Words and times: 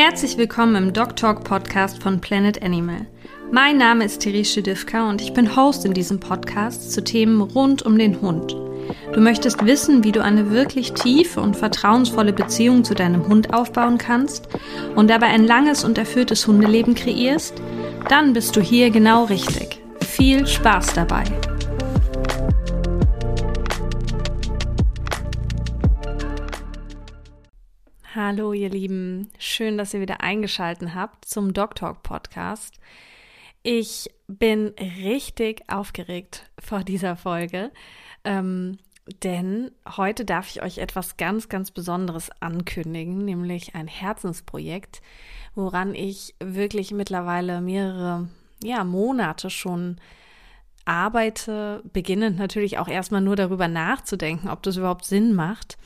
Herzlich 0.00 0.38
willkommen 0.38 0.76
im 0.76 0.92
Dog 0.92 1.16
Talk 1.16 1.42
Podcast 1.42 2.00
von 2.00 2.20
Planet 2.20 2.62
Animal. 2.62 3.08
Mein 3.50 3.78
Name 3.78 4.04
ist 4.04 4.20
Therese 4.20 4.62
Divka 4.62 5.10
und 5.10 5.20
ich 5.20 5.32
bin 5.32 5.56
Host 5.56 5.84
in 5.84 5.92
diesem 5.92 6.20
Podcast 6.20 6.92
zu 6.92 7.02
Themen 7.02 7.40
rund 7.40 7.82
um 7.82 7.98
den 7.98 8.20
Hund. 8.20 8.54
Du 9.12 9.20
möchtest 9.20 9.66
wissen, 9.66 10.04
wie 10.04 10.12
du 10.12 10.22
eine 10.22 10.52
wirklich 10.52 10.92
tiefe 10.92 11.40
und 11.40 11.56
vertrauensvolle 11.56 12.32
Beziehung 12.32 12.84
zu 12.84 12.94
deinem 12.94 13.26
Hund 13.26 13.52
aufbauen 13.52 13.98
kannst 13.98 14.46
und 14.94 15.10
dabei 15.10 15.26
ein 15.26 15.44
langes 15.44 15.82
und 15.82 15.98
erfülltes 15.98 16.46
Hundeleben 16.46 16.94
kreierst? 16.94 17.60
Dann 18.08 18.34
bist 18.34 18.54
du 18.54 18.60
hier 18.60 18.90
genau 18.90 19.24
richtig. 19.24 19.80
Viel 20.00 20.46
Spaß 20.46 20.94
dabei! 20.94 21.24
Hallo 28.20 28.52
ihr 28.52 28.68
Lieben, 28.68 29.30
schön, 29.38 29.78
dass 29.78 29.94
ihr 29.94 30.00
wieder 30.00 30.22
eingeschaltet 30.22 30.92
habt 30.92 31.24
zum 31.24 31.52
Dog 31.52 31.76
Talk 31.76 32.02
Podcast. 32.02 32.80
Ich 33.62 34.10
bin 34.26 34.74
richtig 35.04 35.62
aufgeregt 35.68 36.50
vor 36.58 36.82
dieser 36.82 37.14
Folge, 37.14 37.70
ähm, 38.24 38.78
denn 39.22 39.70
heute 39.96 40.24
darf 40.24 40.50
ich 40.50 40.64
euch 40.64 40.78
etwas 40.78 41.16
ganz, 41.16 41.48
ganz 41.48 41.70
Besonderes 41.70 42.30
ankündigen, 42.40 43.24
nämlich 43.24 43.76
ein 43.76 43.86
Herzensprojekt, 43.86 45.00
woran 45.54 45.94
ich 45.94 46.34
wirklich 46.40 46.90
mittlerweile 46.90 47.60
mehrere 47.60 48.26
ja, 48.64 48.82
Monate 48.82 49.48
schon 49.48 50.00
arbeite, 50.84 51.84
beginnend 51.92 52.36
natürlich 52.36 52.78
auch 52.78 52.88
erstmal 52.88 53.20
nur 53.20 53.36
darüber 53.36 53.68
nachzudenken, 53.68 54.48
ob 54.48 54.64
das 54.64 54.76
überhaupt 54.76 55.04
Sinn 55.04 55.36
macht. 55.36 55.78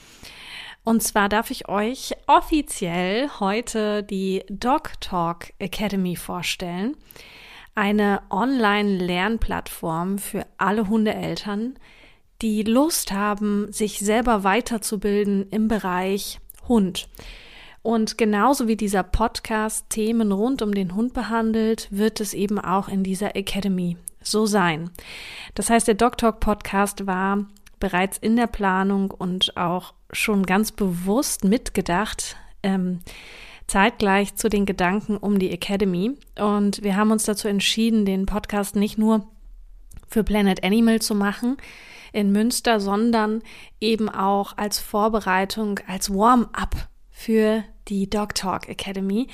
Und 0.85 1.03
zwar 1.03 1.29
darf 1.29 1.51
ich 1.51 1.69
euch 1.69 2.13
offiziell 2.27 3.29
heute 3.39 4.03
die 4.03 4.43
Dog 4.49 5.01
Talk 5.01 5.53
Academy 5.59 6.17
vorstellen. 6.17 6.97
Eine 7.75 8.23
Online-Lernplattform 8.31 10.19
für 10.19 10.45
alle 10.59 10.89
Hundeeltern, 10.89 11.79
die 12.43 12.65
Lust 12.65 13.13
haben, 13.13 13.73
sich 13.73 14.01
selber 14.01 14.43
weiterzubilden 14.43 15.49
im 15.51 15.69
Bereich 15.69 16.41
Hund. 16.67 17.09
Und 17.83 18.19
genauso 18.19 18.67
wie 18.67 18.77
dieser 18.77 19.05
Podcast 19.05 19.89
Themen 19.91 20.33
rund 20.33 20.63
um 20.63 20.75
den 20.75 20.95
Hund 20.95 21.15
behandelt, 21.15 21.89
wird 21.91 22.21
es 22.21 22.35
eben 22.35 22.59
auch 22.59 22.89
in 22.89 23.05
dieser 23.05 23.37
Academy 23.37 23.97
so 24.21 24.47
sein. 24.47 24.91
Das 25.55 25.71
heißt, 25.71 25.87
der 25.87 25.95
Dog 25.95 26.19
Talk 26.19 26.41
Podcast 26.41 27.07
war 27.07 27.47
bereits 27.83 28.17
in 28.17 28.37
der 28.37 28.47
Planung 28.47 29.11
und 29.11 29.57
auch 29.57 29.93
schon 30.13 30.47
ganz 30.47 30.71
bewusst 30.71 31.43
mitgedacht, 31.43 32.37
ähm, 32.63 33.01
zeitgleich 33.67 34.37
zu 34.37 34.49
den 34.49 34.67
Gedanken 34.67 35.17
um 35.17 35.41
die 35.41 35.51
Academy. 35.51 36.13
Und 36.39 36.85
wir 36.85 36.95
haben 36.95 37.11
uns 37.11 37.25
dazu 37.25 37.49
entschieden, 37.49 38.05
den 38.05 38.25
Podcast 38.25 38.77
nicht 38.77 38.99
nur 38.99 39.27
für 40.07 40.23
Planet 40.23 40.63
Animal 40.63 41.01
zu 41.01 41.17
machen 41.17 41.57
in 42.13 42.31
Münster, 42.31 42.79
sondern 42.79 43.43
eben 43.81 44.09
auch 44.09 44.57
als 44.57 44.79
Vorbereitung, 44.79 45.81
als 45.89 46.09
Warm-up 46.09 46.89
für 47.11 47.65
die 47.89 48.09
Dog 48.09 48.37
Talk 48.37 48.69
Academy, 48.69 49.27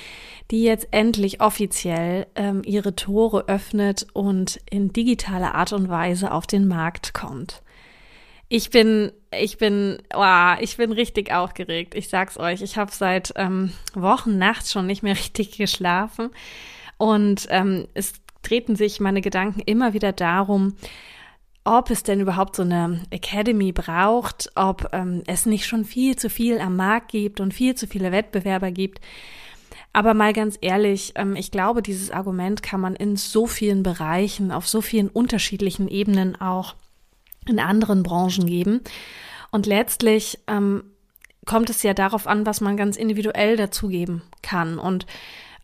die 0.49 0.63
jetzt 0.63 0.87
endlich 0.89 1.39
offiziell 1.39 2.25
ähm, 2.33 2.63
ihre 2.65 2.95
Tore 2.95 3.47
öffnet 3.47 4.07
und 4.13 4.59
in 4.71 4.91
digitaler 4.91 5.53
Art 5.53 5.71
und 5.71 5.87
Weise 5.87 6.31
auf 6.31 6.47
den 6.47 6.67
Markt 6.67 7.13
kommt. 7.13 7.61
Ich 8.51 8.71
bin, 8.71 9.11
ich 9.31 9.57
bin, 9.57 10.01
wow, 10.11 10.57
ich 10.59 10.77
bin 10.77 10.91
richtig 10.91 11.31
aufgeregt. 11.31 11.93
Ich 11.93 12.09
sag's 12.09 12.37
euch. 12.37 12.63
Ich 12.63 12.77
habe 12.77 12.91
seit 12.91 13.31
ähm, 13.35 13.71
Wochen 13.93 14.39
nachts 14.39 14.71
schon 14.71 14.87
nicht 14.87 15.03
mehr 15.03 15.15
richtig 15.17 15.55
geschlafen 15.57 16.31
und 16.97 17.47
ähm, 17.49 17.87
es 17.93 18.13
treten 18.41 18.75
sich 18.75 18.99
meine 18.99 19.21
Gedanken 19.21 19.61
immer 19.61 19.93
wieder 19.93 20.11
darum, 20.11 20.75
ob 21.63 21.91
es 21.91 22.01
denn 22.01 22.19
überhaupt 22.19 22.55
so 22.55 22.63
eine 22.63 23.03
Academy 23.11 23.71
braucht, 23.71 24.49
ob 24.55 24.89
ähm, 24.93 25.21
es 25.27 25.45
nicht 25.45 25.67
schon 25.67 25.85
viel 25.85 26.15
zu 26.15 26.29
viel 26.29 26.59
am 26.59 26.75
Markt 26.75 27.11
gibt 27.11 27.39
und 27.41 27.53
viel 27.53 27.75
zu 27.75 27.85
viele 27.85 28.11
Wettbewerber 28.11 28.71
gibt. 28.71 29.01
Aber 29.93 30.13
mal 30.13 30.33
ganz 30.33 30.57
ehrlich, 30.61 31.13
ähm, 31.15 31.35
ich 31.35 31.51
glaube, 31.51 31.83
dieses 31.83 32.09
Argument 32.09 32.63
kann 32.63 32.81
man 32.81 32.95
in 32.95 33.15
so 33.15 33.45
vielen 33.45 33.83
Bereichen, 33.83 34.51
auf 34.51 34.67
so 34.67 34.81
vielen 34.81 35.09
unterschiedlichen 35.09 35.87
Ebenen 35.87 36.39
auch 36.39 36.75
in 37.47 37.59
anderen 37.59 38.03
Branchen 38.03 38.45
geben. 38.45 38.81
Und 39.51 39.65
letztlich 39.65 40.39
ähm, 40.47 40.83
kommt 41.45 41.69
es 41.69 41.83
ja 41.83 41.93
darauf 41.93 42.27
an, 42.27 42.45
was 42.45 42.61
man 42.61 42.77
ganz 42.77 42.95
individuell 42.95 43.57
dazugeben 43.57 44.21
kann 44.41 44.77
und 44.77 45.05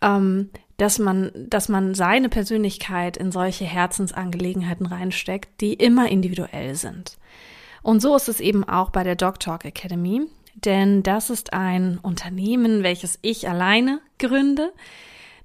ähm, 0.01 0.49
dass 0.77 0.99
man, 0.99 1.31
dass 1.35 1.69
man 1.69 1.93
seine 1.93 2.27
Persönlichkeit 2.27 3.17
in 3.17 3.31
solche 3.31 3.65
Herzensangelegenheiten 3.65 4.85
reinsteckt, 4.85 5.61
die 5.61 5.73
immer 5.73 6.09
individuell 6.09 6.75
sind. 6.75 7.17
Und 7.81 8.01
so 8.01 8.15
ist 8.15 8.27
es 8.27 8.39
eben 8.39 8.63
auch 8.67 8.89
bei 8.89 9.03
der 9.03 9.15
Dog 9.15 9.39
Talk 9.39 9.63
Academy, 9.63 10.23
denn 10.55 11.03
das 11.03 11.29
ist 11.29 11.53
ein 11.53 11.99
Unternehmen, 12.01 12.83
welches 12.83 13.19
ich 13.21 13.47
alleine 13.47 14.01
gründe. 14.19 14.73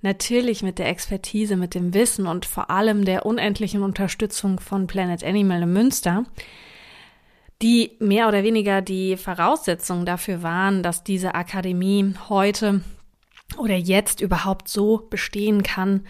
Natürlich 0.02 0.62
mit 0.62 0.78
der 0.78 0.88
Expertise, 0.88 1.56
mit 1.56 1.74
dem 1.74 1.92
Wissen 1.92 2.26
und 2.26 2.46
vor 2.46 2.70
allem 2.70 3.04
der 3.04 3.26
unendlichen 3.26 3.82
Unterstützung 3.82 4.58
von 4.58 4.86
Planet 4.86 5.22
Animal 5.22 5.62
in 5.62 5.72
Münster, 5.72 6.24
die 7.60 7.92
mehr 7.98 8.28
oder 8.28 8.42
weniger 8.42 8.80
die 8.80 9.18
Voraussetzungen 9.18 10.06
dafür 10.06 10.42
waren, 10.42 10.82
dass 10.82 11.04
diese 11.04 11.34
Akademie 11.34 12.14
heute 12.30 12.80
oder 13.58 13.76
jetzt 13.76 14.22
überhaupt 14.22 14.68
so 14.68 15.06
bestehen 15.10 15.62
kann 15.62 16.06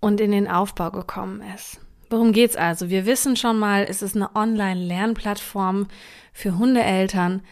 und 0.00 0.20
in 0.20 0.32
den 0.32 0.48
Aufbau 0.48 0.90
gekommen 0.90 1.42
ist. 1.54 1.80
Worum 2.08 2.32
geht's 2.32 2.56
also? 2.56 2.90
Wir 2.90 3.06
wissen 3.06 3.36
schon 3.36 3.58
mal, 3.58 3.86
es 3.88 4.02
ist 4.02 4.16
eine 4.16 4.34
Online-Lernplattform 4.34 5.86
für 6.32 6.58
Hundeeltern 6.58 7.42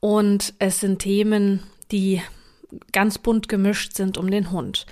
und 0.00 0.54
es 0.58 0.80
sind 0.80 0.98
Themen, 0.98 1.62
die 1.92 2.20
ganz 2.92 3.18
bunt 3.18 3.48
gemischt 3.48 3.94
sind 3.94 4.18
um 4.18 4.30
den 4.30 4.50
Hund. 4.50 4.86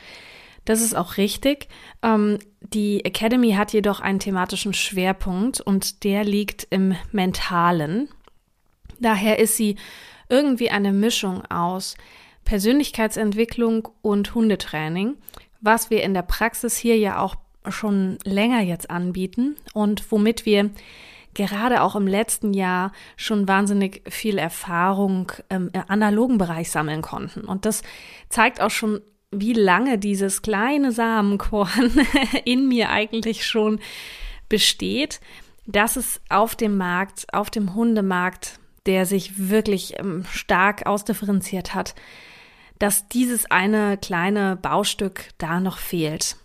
Das 0.65 0.81
ist 0.81 0.95
auch 0.95 1.17
richtig. 1.17 1.69
Ähm, 2.03 2.39
die 2.61 3.05
Academy 3.05 3.53
hat 3.53 3.73
jedoch 3.73 4.01
einen 4.01 4.21
thematischen 4.21 4.75
Schwerpunkt 4.75 5.61
und 5.61 6.05
der 6.05 6.25
liegt 6.25 6.67
im 6.71 6.95
Mentalen. 7.13 8.09
Daher 8.99 9.39
ist 9.39 9.57
sie 9.57 9.77
irgendwie 10.29 10.71
eine 10.71 10.93
Mischung 10.93 11.45
aus 11.47 11.97
Persönlichkeitsentwicklung 12.45 13.89
und 14.03 14.35
Hundetraining, 14.35 15.17
was 15.61 15.91
wir 15.91 16.03
in 16.03 16.15
der 16.15 16.23
Praxis 16.23 16.77
hier 16.77 16.97
ja 16.97 17.21
auch 17.21 17.37
schon 17.69 18.19
länger 18.25 18.61
jetzt 18.61 18.91
anbieten 18.91 19.57
und 19.75 20.11
womit 20.11 20.47
wir 20.47 20.71
gerade 21.35 21.83
auch 21.83 21.97
im 21.97 22.07
letzten 22.07 22.53
Jahr 22.53 22.93
schon 23.17 23.47
wahnsinnig 23.47 24.03
viel 24.09 24.39
Erfahrung 24.39 25.33
im 25.49 25.71
analogen 25.89 26.39
Bereich 26.39 26.71
sammeln 26.71 27.03
konnten. 27.03 27.43
Und 27.43 27.65
das 27.65 27.83
zeigt 28.29 28.61
auch 28.61 28.71
schon, 28.71 29.01
wie 29.31 29.53
lange 29.53 29.99
dieses 29.99 30.43
kleine 30.43 30.93
Samenkorn 30.93 31.93
in 32.45 32.69
mir 32.69 32.91
eigentlich 32.91 33.47
schon 33.47 33.81
besteht, 34.49 35.21
dass 35.67 35.97
es 35.97 36.21
auf 36.29 36.57
dem 36.57 36.77
Markt, 36.77 37.33
auf 37.33 37.51
dem 37.51 37.75
Hundemarkt, 37.75 38.59
der 38.87 39.07
sich 39.07 39.49
wirklich 39.49 39.99
ähm, 39.99 40.25
stark 40.33 40.87
ausdifferenziert 40.87 41.75
hat, 41.75 41.95
dass 42.79 43.09
dieses 43.09 43.51
eine 43.51 43.99
kleine 43.99 44.57
Baustück 44.57 45.29
da 45.39 45.61
noch 45.61 45.79
fehlt. 45.79 46.37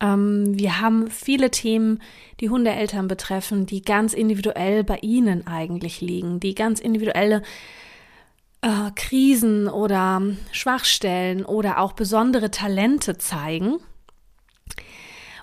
Ähm, 0.00 0.58
wir 0.58 0.80
haben 0.80 1.10
viele 1.10 1.50
Themen, 1.50 2.00
die 2.40 2.50
Hundeeltern 2.50 3.08
betreffen, 3.08 3.66
die 3.66 3.82
ganz 3.82 4.14
individuell 4.14 4.84
bei 4.84 4.98
ihnen 5.02 5.46
eigentlich 5.46 6.00
liegen, 6.00 6.40
die 6.40 6.54
ganz 6.54 6.80
individuelle 6.80 7.42
äh, 8.62 8.90
Krisen 8.94 9.68
oder 9.68 10.22
Schwachstellen 10.52 11.44
oder 11.44 11.78
auch 11.78 11.92
besondere 11.92 12.50
Talente 12.50 13.18
zeigen. 13.18 13.76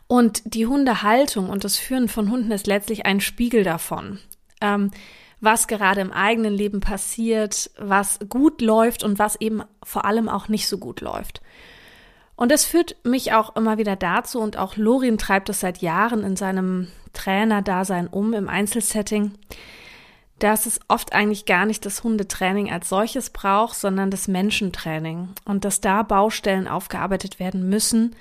Und 0.08 0.42
die 0.46 0.66
Hundehaltung 0.66 1.50
und 1.50 1.64
das 1.64 1.78
Führen 1.78 2.08
von 2.08 2.31
Hunden 2.31 2.52
ist 2.52 2.68
letztlich 2.68 3.06
ein 3.06 3.20
Spiegel 3.20 3.64
davon. 3.64 4.20
Ähm, 4.62 4.92
was 5.40 5.68
gerade 5.68 6.02
im 6.02 6.12
eigenen 6.12 6.54
Leben 6.54 6.80
passiert, 6.80 7.70
was 7.78 8.20
gut 8.28 8.62
läuft 8.62 9.04
und 9.04 9.20
was 9.20 9.40
eben 9.40 9.62
vor 9.84 10.06
allem 10.06 10.30
auch 10.30 10.48
nicht 10.48 10.68
so 10.68 10.78
gut 10.80 11.02
läuft. 11.02 11.42
Und 12.38 12.51
das 12.51 12.63
führt 12.63 12.95
mich 13.04 13.34
auch 13.34 13.56
immer 13.56 13.78
wieder 13.80 13.95
dazu 13.95 14.39
und 14.39 14.57
auch 14.57 14.78
Lorin 14.78 15.18
treibt 15.18 15.50
es 15.50 15.60
seit 15.60 15.80
Jahren 15.80 16.24
in 16.24 16.38
seinem 16.38 16.88
Trainerdasein 17.13 18.07
um 18.07 18.34
im 18.34 18.48
Einzelsetting, 18.48 19.31
dass 20.38 20.68
es 20.68 20.80
oft 20.88 21.13
eigentlich 21.13 21.45
gar 21.48 21.66
nicht 21.66 21.84
das 21.84 22.04
Hundetraining 22.04 22.72
als 22.72 22.89
solches 22.89 23.31
braucht, 23.31 23.75
sondern 23.75 24.12
das 24.12 24.28
Menschentraining 24.28 25.30
und 25.45 25.66
dass 25.66 25.81
da 25.81 26.04
Baustellen 26.04 26.68
aufgearbeitet 26.68 27.39
werden 27.39 27.68
müssen, 27.68 28.16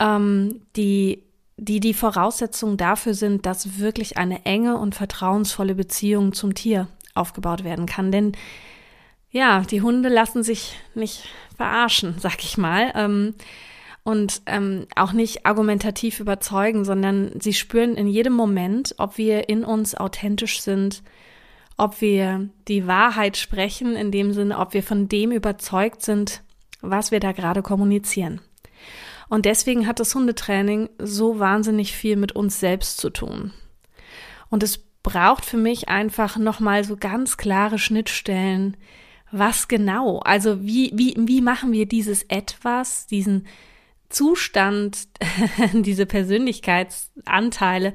ähm, 0.00 0.62
die 0.76 1.22
die 1.60 1.80
die 1.80 1.94
Voraussetzung 1.94 2.76
dafür 2.76 3.14
sind, 3.14 3.44
dass 3.44 3.80
wirklich 3.80 4.16
eine 4.16 4.44
enge 4.46 4.76
und 4.76 4.94
vertrauensvolle 4.94 5.74
Beziehung 5.74 6.32
zum 6.32 6.54
Tier 6.54 6.86
aufgebaut 7.14 7.64
werden 7.64 7.86
kann. 7.86 8.12
Denn 8.12 8.32
ja, 9.30 9.60
die 9.62 9.82
Hunde 9.82 10.08
lassen 10.08 10.44
sich 10.44 10.76
nicht 10.94 11.24
verarschen, 11.58 12.14
sag 12.18 12.42
ich 12.42 12.56
mal. 12.56 12.90
Ähm, 12.94 13.34
und 14.04 14.40
ähm, 14.46 14.86
auch 14.96 15.12
nicht 15.12 15.44
argumentativ 15.44 16.18
überzeugen, 16.20 16.86
sondern 16.86 17.32
sie 17.40 17.52
spüren 17.52 17.94
in 17.94 18.06
jedem 18.06 18.32
Moment, 18.32 18.94
ob 18.96 19.18
wir 19.18 19.50
in 19.50 19.64
uns 19.64 19.94
authentisch 19.94 20.62
sind, 20.62 21.02
ob 21.76 22.00
wir 22.00 22.48
die 22.68 22.86
Wahrheit 22.86 23.36
sprechen, 23.36 23.96
in 23.96 24.10
dem 24.10 24.32
Sinne, 24.32 24.58
ob 24.58 24.72
wir 24.72 24.82
von 24.82 25.08
dem 25.08 25.30
überzeugt 25.30 26.02
sind, 26.02 26.42
was 26.80 27.10
wir 27.10 27.20
da 27.20 27.32
gerade 27.32 27.60
kommunizieren. 27.60 28.40
Und 29.28 29.44
deswegen 29.44 29.86
hat 29.86 30.00
das 30.00 30.14
Hundetraining 30.14 30.88
so 30.98 31.38
wahnsinnig 31.38 31.92
viel 31.92 32.16
mit 32.16 32.32
uns 32.32 32.60
selbst 32.60 32.96
zu 32.98 33.10
tun. 33.10 33.52
Und 34.48 34.62
es 34.62 34.78
braucht 35.02 35.44
für 35.44 35.58
mich 35.58 35.88
einfach 35.88 36.38
nochmal 36.38 36.82
so 36.84 36.96
ganz 36.96 37.36
klare 37.36 37.78
Schnittstellen. 37.78 38.76
Was 39.30 39.68
genau? 39.68 40.18
Also 40.20 40.62
wie, 40.62 40.90
wie, 40.94 41.14
wie 41.18 41.40
machen 41.40 41.72
wir 41.72 41.86
dieses 41.86 42.22
etwas, 42.24 43.06
diesen 43.06 43.46
Zustand, 44.08 45.08
diese 45.72 46.06
Persönlichkeitsanteile, 46.06 47.94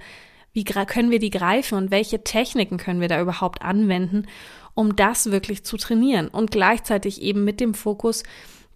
wie 0.54 0.64
können 0.64 1.10
wir 1.10 1.20
die 1.20 1.32
greifen 1.32 1.78
und 1.78 1.92
welche 1.92 2.24
Techniken 2.24 2.78
können 2.78 3.02
wir 3.02 3.08
da 3.08 3.20
überhaupt 3.20 3.64
anwenden, 3.64 4.28
um 4.76 4.96
das 4.96 5.32
wirklich 5.32 5.64
zu 5.64 5.78
trainieren 5.78 6.28
und 6.28 6.52
gleichzeitig 6.52 7.22
eben 7.22 7.44
mit 7.44 7.60
dem 7.60 7.74
Fokus 7.74 8.24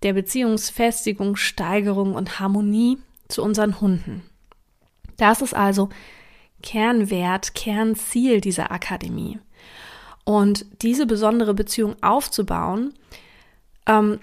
der 0.03 0.13
Beziehungsfestigung, 0.13 1.35
Steigerung 1.35 2.15
und 2.15 2.39
Harmonie 2.39 2.97
zu 3.27 3.43
unseren 3.43 3.79
Hunden. 3.79 4.23
Das 5.17 5.41
ist 5.41 5.55
also 5.55 5.89
Kernwert, 6.61 7.53
Kernziel 7.55 8.41
dieser 8.41 8.71
Akademie. 8.71 9.39
Und 10.27 10.65
diese 10.81 11.05
besondere 11.05 11.53
Beziehung 11.53 11.95
aufzubauen, 12.03 12.93
ähm, 13.85 14.19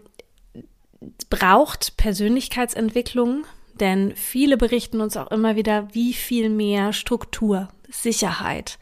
braucht 1.31 1.97
Persönlichkeitsentwicklung, 1.97 3.47
denn 3.81 4.15
viele 4.15 4.59
berichten 4.59 5.01
uns 5.01 5.17
auch 5.17 5.31
immer 5.31 5.57
wieder, 5.57 5.89
wie 5.95 6.13
viel 6.13 6.51
mehr 6.51 6.93
Struktur, 6.93 7.71
Sicherheit, 7.89 8.79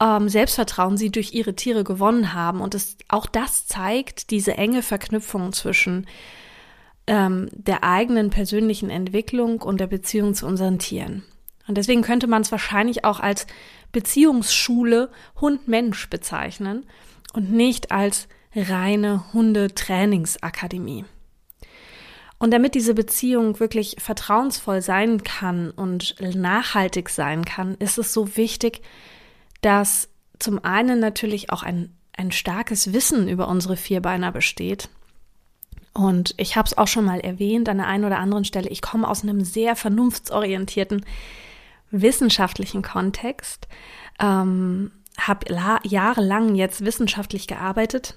ähm, 0.00 0.28
Selbstvertrauen 0.28 0.96
sie 0.96 1.12
durch 1.12 1.32
ihre 1.32 1.54
Tiere 1.54 1.84
gewonnen 1.84 2.34
haben. 2.34 2.60
Und 2.60 2.74
es, 2.74 2.96
auch 3.06 3.26
das 3.26 3.68
zeigt 3.68 4.32
diese 4.32 4.56
enge 4.56 4.82
Verknüpfung 4.82 5.52
zwischen 5.52 6.08
ähm, 7.06 7.50
der 7.52 7.84
eigenen 7.84 8.30
persönlichen 8.30 8.90
Entwicklung 8.90 9.62
und 9.62 9.78
der 9.78 9.86
Beziehung 9.86 10.34
zu 10.34 10.46
unseren 10.46 10.80
Tieren. 10.80 11.22
Und 11.68 11.78
deswegen 11.78 12.02
könnte 12.02 12.26
man 12.26 12.42
es 12.42 12.50
wahrscheinlich 12.50 13.04
auch 13.04 13.20
als 13.20 13.46
Beziehungsschule 13.92 15.10
Hund-Mensch 15.40 16.08
bezeichnen 16.08 16.86
und 17.32 17.52
nicht 17.52 17.92
als 17.92 18.28
reine 18.54 19.32
Hundetrainingsakademie. 19.32 21.04
Und 22.38 22.50
damit 22.50 22.74
diese 22.74 22.94
Beziehung 22.94 23.60
wirklich 23.60 23.96
vertrauensvoll 23.98 24.82
sein 24.82 25.22
kann 25.22 25.70
und 25.70 26.16
nachhaltig 26.20 27.08
sein 27.08 27.44
kann, 27.44 27.76
ist 27.76 27.98
es 27.98 28.12
so 28.12 28.36
wichtig, 28.36 28.82
dass 29.60 30.08
zum 30.40 30.64
einen 30.64 30.98
natürlich 30.98 31.50
auch 31.50 31.62
ein, 31.62 31.94
ein 32.16 32.32
starkes 32.32 32.92
Wissen 32.92 33.28
über 33.28 33.46
unsere 33.46 33.76
Vierbeiner 33.76 34.32
besteht. 34.32 34.88
Und 35.94 36.34
ich 36.36 36.56
habe 36.56 36.66
es 36.66 36.76
auch 36.76 36.88
schon 36.88 37.04
mal 37.04 37.20
erwähnt 37.20 37.68
an 37.68 37.76
der 37.76 37.86
einen 37.86 38.04
oder 38.04 38.18
anderen 38.18 38.44
Stelle, 38.44 38.68
ich 38.70 38.82
komme 38.82 39.08
aus 39.08 39.22
einem 39.22 39.44
sehr 39.44 39.76
vernunftsorientierten 39.76 41.04
wissenschaftlichen 41.92 42.82
Kontext, 42.82 43.68
ähm, 44.18 44.90
habe 45.18 45.46
jahrelang 45.84 46.54
jetzt 46.54 46.84
wissenschaftlich 46.84 47.46
gearbeitet, 47.46 48.16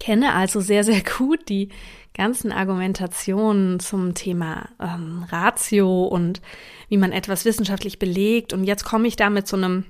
kenne 0.00 0.34
also 0.34 0.60
sehr, 0.60 0.84
sehr 0.84 1.02
gut 1.18 1.48
die 1.48 1.70
ganzen 2.14 2.52
Argumentationen 2.52 3.80
zum 3.80 4.14
Thema 4.14 4.68
ähm, 4.80 5.24
Ratio 5.30 6.04
und 6.04 6.40
wie 6.88 6.96
man 6.96 7.12
etwas 7.12 7.44
wissenschaftlich 7.44 7.98
belegt. 7.98 8.52
Und 8.52 8.64
jetzt 8.64 8.84
komme 8.84 9.08
ich 9.08 9.16
da 9.16 9.30
mit 9.30 9.48
so 9.48 9.56
einem 9.56 9.84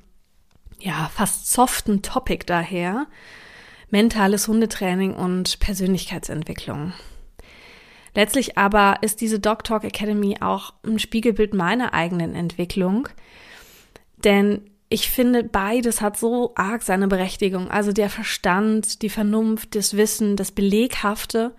ja, 0.80 1.10
fast 1.14 1.50
soften 1.50 2.02
Topic 2.02 2.44
daher. 2.46 3.06
Mentales 3.90 4.48
Hundetraining 4.48 5.14
und 5.14 5.60
Persönlichkeitsentwicklung. 5.60 6.94
Letztlich 8.14 8.56
aber 8.56 8.98
ist 9.00 9.20
diese 9.20 9.40
Dog 9.40 9.64
Talk 9.64 9.84
Academy 9.84 10.36
auch 10.40 10.72
ein 10.84 10.98
Spiegelbild 10.98 11.54
meiner 11.54 11.94
eigenen 11.94 12.34
Entwicklung. 12.34 13.08
Denn 14.16 14.62
ich 14.88 15.10
finde, 15.10 15.42
beides 15.42 16.00
hat 16.00 16.16
so 16.16 16.52
arg 16.54 16.82
seine 16.82 17.08
Berechtigung. 17.08 17.70
Also 17.70 17.92
der 17.92 18.08
Verstand, 18.08 19.02
die 19.02 19.08
Vernunft, 19.08 19.74
das 19.74 19.96
Wissen, 19.96 20.36
das 20.36 20.52
Beleghafte, 20.52 21.54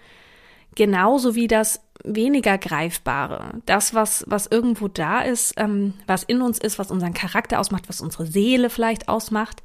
genauso 0.76 1.36
wie 1.36 1.48
das 1.48 1.82
weniger 2.04 2.58
Greifbare. 2.58 3.62
Das, 3.66 3.94
was, 3.94 4.24
was 4.28 4.48
irgendwo 4.48 4.88
da 4.88 5.22
ist, 5.22 5.56
ähm, 5.58 5.94
was 6.08 6.24
in 6.24 6.42
uns 6.42 6.60
ist, 6.60 6.80
was 6.80 6.92
unseren 6.92 7.14
Charakter 7.14 7.60
ausmacht, 7.60 7.90
was 7.90 8.00
unsere 8.00 8.26
Seele 8.26 8.70
vielleicht 8.70 9.10
ausmacht, 9.10 9.64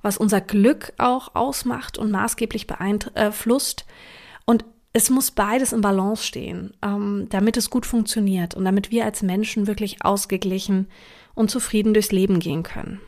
was 0.00 0.16
unser 0.16 0.40
Glück 0.40 0.92
auch 0.98 1.34
ausmacht 1.34 1.98
und 1.98 2.10
maßgeblich 2.10 2.66
beeinflusst. 2.66 3.86
Und 4.44 4.64
es 4.94 5.10
muss 5.10 5.32
beides 5.32 5.72
in 5.72 5.80
Balance 5.80 6.22
stehen, 6.22 6.72
ähm, 6.80 7.26
damit 7.28 7.56
es 7.56 7.68
gut 7.68 7.84
funktioniert 7.84 8.54
und 8.54 8.64
damit 8.64 8.92
wir 8.92 9.04
als 9.04 9.22
Menschen 9.22 9.66
wirklich 9.66 10.04
ausgeglichen 10.04 10.86
und 11.34 11.50
zufrieden 11.50 11.94
durchs 11.94 12.12
Leben 12.12 12.38
gehen 12.38 12.62
können. 12.62 13.00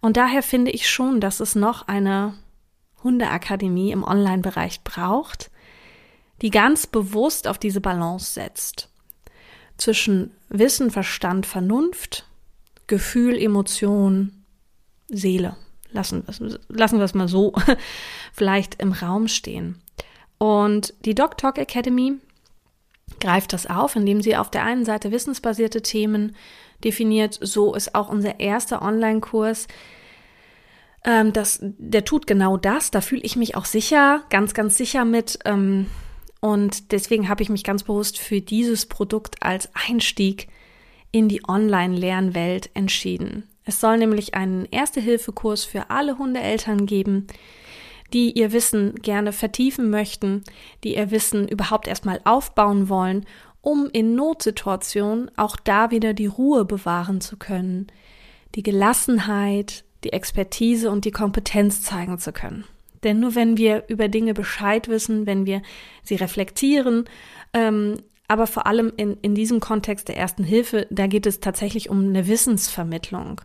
Und 0.00 0.16
daher 0.16 0.42
finde 0.42 0.72
ich 0.72 0.90
schon, 0.90 1.20
dass 1.20 1.38
es 1.38 1.54
noch 1.54 1.86
eine 1.86 2.34
Hundeakademie 3.04 3.92
im 3.92 4.02
Online-Bereich 4.02 4.82
braucht, 4.82 5.52
die 6.42 6.50
ganz 6.50 6.88
bewusst 6.88 7.46
auf 7.46 7.58
diese 7.58 7.80
Balance 7.80 8.32
setzt. 8.32 8.88
Zwischen 9.76 10.32
Wissen, 10.48 10.90
Verstand, 10.90 11.46
Vernunft, 11.46 12.26
Gefühl, 12.88 13.38
Emotion, 13.38 14.44
Seele. 15.06 15.56
Lassen, 15.92 16.24
lassen 16.68 16.98
wir 16.98 17.04
es 17.04 17.14
mal 17.14 17.28
so 17.28 17.54
vielleicht 18.32 18.82
im 18.82 18.90
Raum 18.90 19.28
stehen. 19.28 19.80
Und 20.38 20.94
die 21.04 21.14
Doc 21.14 21.38
Talk 21.38 21.58
Academy 21.58 22.18
greift 23.20 23.52
das 23.52 23.66
auf, 23.66 23.96
indem 23.96 24.20
sie 24.20 24.36
auf 24.36 24.50
der 24.50 24.64
einen 24.64 24.84
Seite 24.84 25.12
wissensbasierte 25.12 25.82
Themen 25.82 26.36
definiert. 26.84 27.38
So 27.40 27.74
ist 27.74 27.94
auch 27.94 28.08
unser 28.08 28.40
erster 28.40 28.82
Online-Kurs. 28.82 29.68
Ähm, 31.04 31.32
der 31.60 32.04
tut 32.04 32.26
genau 32.26 32.56
das. 32.56 32.90
Da 32.90 33.00
fühle 33.00 33.22
ich 33.22 33.36
mich 33.36 33.54
auch 33.54 33.64
sicher, 33.64 34.24
ganz, 34.28 34.54
ganz 34.54 34.76
sicher 34.76 35.04
mit. 35.04 35.38
Ähm, 35.44 35.86
und 36.40 36.92
deswegen 36.92 37.28
habe 37.28 37.42
ich 37.42 37.48
mich 37.48 37.64
ganz 37.64 37.84
bewusst 37.84 38.18
für 38.18 38.40
dieses 38.40 38.86
Produkt 38.86 39.42
als 39.42 39.70
Einstieg 39.88 40.48
in 41.12 41.28
die 41.28 41.42
Online-Lernwelt 41.48 42.70
entschieden. 42.74 43.44
Es 43.64 43.80
soll 43.80 43.98
nämlich 43.98 44.34
einen 44.34 44.66
Erste-Hilfe-Kurs 44.66 45.64
für 45.64 45.90
alle 45.90 46.18
Hundeeltern 46.18 46.86
geben, 46.86 47.26
die 48.12 48.32
ihr 48.32 48.52
Wissen 48.52 48.94
gerne 48.96 49.32
vertiefen 49.32 49.90
möchten, 49.90 50.44
die 50.84 50.96
ihr 50.96 51.10
Wissen 51.10 51.48
überhaupt 51.48 51.88
erstmal 51.88 52.20
aufbauen 52.24 52.88
wollen, 52.88 53.26
um 53.60 53.88
in 53.92 54.14
Notsituationen 54.14 55.30
auch 55.36 55.56
da 55.56 55.90
wieder 55.90 56.14
die 56.14 56.26
Ruhe 56.26 56.64
bewahren 56.64 57.20
zu 57.20 57.36
können, 57.36 57.88
die 58.54 58.62
Gelassenheit, 58.62 59.84
die 60.04 60.12
Expertise 60.12 60.90
und 60.90 61.04
die 61.04 61.10
Kompetenz 61.10 61.82
zeigen 61.82 62.18
zu 62.18 62.32
können. 62.32 62.64
Denn 63.02 63.20
nur 63.20 63.34
wenn 63.34 63.56
wir 63.56 63.84
über 63.88 64.08
Dinge 64.08 64.34
Bescheid 64.34 64.88
wissen, 64.88 65.26
wenn 65.26 65.46
wir 65.46 65.62
sie 66.02 66.14
reflektieren, 66.14 67.04
ähm, 67.52 67.96
aber 68.28 68.46
vor 68.46 68.66
allem 68.66 68.92
in, 68.96 69.16
in 69.22 69.34
diesem 69.34 69.60
Kontext 69.60 70.08
der 70.08 70.16
ersten 70.16 70.42
Hilfe, 70.42 70.86
da 70.90 71.06
geht 71.06 71.26
es 71.26 71.40
tatsächlich 71.40 71.90
um 71.90 72.00
eine 72.00 72.26
Wissensvermittlung. 72.26 73.40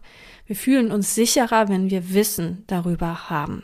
Wir 0.45 0.55
fühlen 0.55 0.91
uns 0.91 1.13
sicherer, 1.13 1.69
wenn 1.69 1.89
wir 1.89 2.13
Wissen 2.13 2.63
darüber 2.67 3.29
haben. 3.29 3.63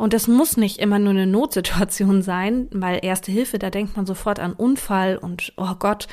Und 0.00 0.14
das 0.14 0.28
muss 0.28 0.56
nicht 0.56 0.78
immer 0.78 0.98
nur 0.98 1.10
eine 1.10 1.26
Notsituation 1.26 2.22
sein, 2.32 2.68
weil 2.70 3.00
Erste 3.02 3.30
Hilfe, 3.30 3.58
da 3.58 3.68
denkt 3.68 3.98
man 3.98 4.06
sofort 4.06 4.40
an 4.40 4.54
Unfall 4.54 5.18
und, 5.18 5.52
oh 5.58 5.74
Gott, 5.78 6.08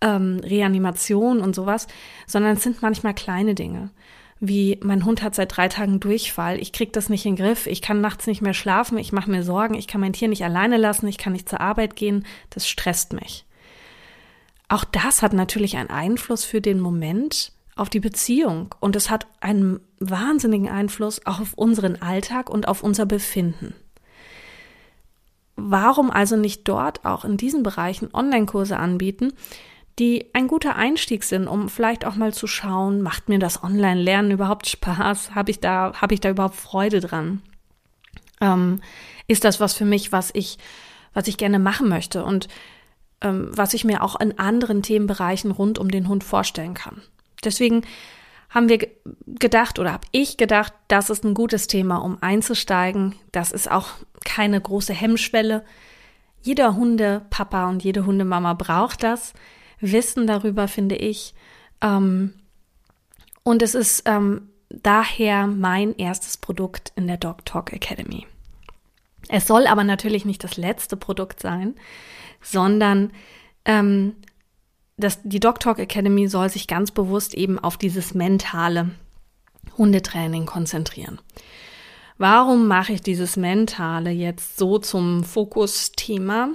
ähm, 0.00 0.40
Reanimation 0.42 1.40
und 1.40 1.54
sowas, 1.54 1.86
sondern 2.26 2.56
es 2.56 2.62
sind 2.62 2.80
manchmal 2.80 3.12
kleine 3.12 3.54
Dinge 3.54 3.90
wie 4.38 4.78
mein 4.82 5.06
Hund 5.06 5.22
hat 5.22 5.34
seit 5.34 5.56
drei 5.56 5.68
Tagen 5.68 5.98
Durchfall, 5.98 6.60
ich 6.60 6.72
krieg 6.72 6.92
das 6.92 7.08
nicht 7.08 7.24
in 7.24 7.36
den 7.36 7.42
Griff, 7.42 7.66
ich 7.66 7.80
kann 7.80 8.02
nachts 8.02 8.26
nicht 8.26 8.42
mehr 8.42 8.52
schlafen, 8.52 8.98
ich 8.98 9.10
mache 9.10 9.30
mir 9.30 9.42
Sorgen, 9.42 9.74
ich 9.74 9.86
kann 9.86 10.02
mein 10.02 10.12
Tier 10.12 10.28
nicht 10.28 10.44
alleine 10.44 10.76
lassen, 10.76 11.08
ich 11.08 11.16
kann 11.16 11.32
nicht 11.32 11.48
zur 11.48 11.62
Arbeit 11.62 11.96
gehen, 11.96 12.26
das 12.50 12.68
stresst 12.68 13.14
mich. 13.14 13.46
Auch 14.68 14.84
das 14.84 15.22
hat 15.22 15.32
natürlich 15.32 15.78
einen 15.78 15.88
Einfluss 15.88 16.44
für 16.44 16.60
den 16.60 16.80
Moment 16.80 17.52
auf 17.76 17.90
die 17.90 18.00
Beziehung 18.00 18.74
und 18.80 18.96
es 18.96 19.10
hat 19.10 19.26
einen 19.40 19.80
wahnsinnigen 20.00 20.68
Einfluss 20.68 21.24
auf 21.26 21.54
unseren 21.54 21.96
Alltag 22.02 22.50
und 22.50 22.66
auf 22.68 22.82
unser 22.82 23.06
Befinden. 23.06 23.74
Warum 25.56 26.10
also 26.10 26.36
nicht 26.36 26.66
dort 26.68 27.04
auch 27.04 27.24
in 27.24 27.36
diesen 27.36 27.62
Bereichen 27.62 28.12
Online-Kurse 28.12 28.78
anbieten, 28.78 29.32
die 29.98 30.26
ein 30.34 30.48
guter 30.48 30.76
Einstieg 30.76 31.24
sind, 31.24 31.48
um 31.48 31.68
vielleicht 31.70 32.04
auch 32.04 32.16
mal 32.16 32.34
zu 32.34 32.46
schauen, 32.46 33.00
macht 33.00 33.28
mir 33.28 33.38
das 33.38 33.62
Online-Lernen 33.62 34.30
überhaupt 34.30 34.68
Spaß? 34.68 35.34
Habe 35.34 35.50
ich 35.50 35.60
da, 35.60 35.92
habe 36.00 36.12
ich 36.12 36.20
da 36.20 36.30
überhaupt 36.30 36.56
Freude 36.56 37.00
dran? 37.00 37.40
Ähm, 38.40 38.80
ist 39.26 39.44
das 39.44 39.60
was 39.60 39.72
für 39.72 39.86
mich, 39.86 40.12
was 40.12 40.30
ich, 40.34 40.58
was 41.14 41.28
ich 41.28 41.38
gerne 41.38 41.58
machen 41.58 41.88
möchte 41.88 42.24
und 42.24 42.48
ähm, 43.22 43.48
was 43.52 43.72
ich 43.72 43.84
mir 43.84 44.02
auch 44.02 44.20
in 44.20 44.38
anderen 44.38 44.82
Themenbereichen 44.82 45.50
rund 45.50 45.78
um 45.78 45.90
den 45.90 46.08
Hund 46.08 46.24
vorstellen 46.24 46.74
kann. 46.74 47.00
Deswegen 47.44 47.82
haben 48.50 48.68
wir 48.68 48.78
gedacht 49.26 49.78
oder 49.78 49.92
habe 49.92 50.06
ich 50.12 50.36
gedacht, 50.36 50.72
das 50.88 51.10
ist 51.10 51.24
ein 51.24 51.34
gutes 51.34 51.66
Thema, 51.66 51.96
um 51.96 52.22
einzusteigen. 52.22 53.14
Das 53.32 53.52
ist 53.52 53.70
auch 53.70 53.88
keine 54.24 54.60
große 54.60 54.94
Hemmschwelle. 54.94 55.64
Jeder 56.42 56.76
Hundepapa 56.76 57.68
und 57.68 57.82
jede 57.82 58.06
Hundemama 58.06 58.54
braucht 58.54 59.02
das. 59.02 59.34
Wissen 59.80 60.26
darüber, 60.26 60.68
finde 60.68 60.96
ich. 60.96 61.34
Ähm, 61.80 62.34
und 63.42 63.62
es 63.62 63.74
ist 63.74 64.04
ähm, 64.06 64.48
daher 64.70 65.46
mein 65.46 65.94
erstes 65.96 66.36
Produkt 66.36 66.92
in 66.96 67.06
der 67.06 67.16
Dog 67.16 67.44
Talk 67.44 67.72
Academy. 67.72 68.26
Es 69.28 69.46
soll 69.46 69.66
aber 69.66 69.84
natürlich 69.84 70.24
nicht 70.24 70.44
das 70.44 70.56
letzte 70.56 70.96
Produkt 70.96 71.40
sein, 71.40 71.74
sondern 72.40 73.10
ähm, 73.64 74.14
das, 74.96 75.20
die 75.22 75.40
Dog 75.40 75.60
Talk 75.60 75.78
Academy 75.78 76.28
soll 76.28 76.48
sich 76.48 76.68
ganz 76.68 76.90
bewusst 76.90 77.34
eben 77.34 77.58
auf 77.58 77.76
dieses 77.76 78.14
mentale 78.14 78.90
Hundetraining 79.76 80.46
konzentrieren. 80.46 81.20
Warum 82.18 82.66
mache 82.66 82.94
ich 82.94 83.02
dieses 83.02 83.36
Mentale 83.36 84.10
jetzt 84.10 84.56
so 84.56 84.78
zum 84.78 85.22
Fokusthema? 85.22 86.48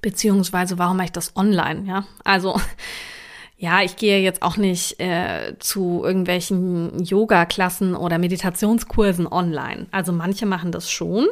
Beziehungsweise 0.00 0.78
warum 0.78 0.98
mache 0.98 1.06
ich 1.06 1.12
das 1.12 1.34
online? 1.36 1.82
Ja, 1.88 2.06
also 2.22 2.60
ja, 3.58 3.82
ich 3.82 3.96
gehe 3.96 4.20
jetzt 4.20 4.42
auch 4.42 4.56
nicht 4.56 5.00
äh, 5.00 5.56
zu 5.58 6.02
irgendwelchen 6.04 7.02
Yoga-Klassen 7.02 7.96
oder 7.96 8.18
Meditationskursen 8.18 9.26
online. 9.26 9.86
Also 9.90 10.12
manche 10.12 10.46
machen 10.46 10.70
das 10.70 10.90
schon. 10.90 11.26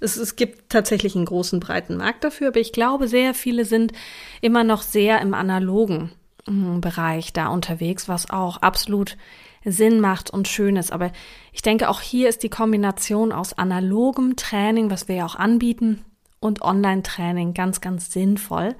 Es, 0.00 0.16
es 0.16 0.36
gibt 0.36 0.70
tatsächlich 0.70 1.16
einen 1.16 1.24
großen, 1.24 1.60
breiten 1.60 1.96
Markt 1.96 2.24
dafür, 2.24 2.48
aber 2.48 2.60
ich 2.60 2.72
glaube, 2.72 3.08
sehr 3.08 3.34
viele 3.34 3.64
sind 3.64 3.92
immer 4.40 4.64
noch 4.64 4.82
sehr 4.82 5.20
im 5.20 5.34
analogen 5.34 6.12
mm, 6.46 6.80
Bereich 6.80 7.32
da 7.32 7.48
unterwegs, 7.48 8.08
was 8.08 8.30
auch 8.30 8.58
absolut 8.58 9.16
Sinn 9.64 10.00
macht 10.00 10.30
und 10.30 10.48
schön 10.48 10.76
ist. 10.76 10.92
Aber 10.92 11.10
ich 11.52 11.62
denke, 11.62 11.88
auch 11.88 12.00
hier 12.00 12.28
ist 12.28 12.42
die 12.42 12.48
Kombination 12.48 13.32
aus 13.32 13.52
analogem 13.52 14.36
Training, 14.36 14.90
was 14.90 15.08
wir 15.08 15.16
ja 15.16 15.26
auch 15.26 15.36
anbieten, 15.36 16.04
und 16.40 16.62
Online-Training 16.62 17.52
ganz, 17.54 17.80
ganz 17.80 18.12
sinnvoll 18.12 18.76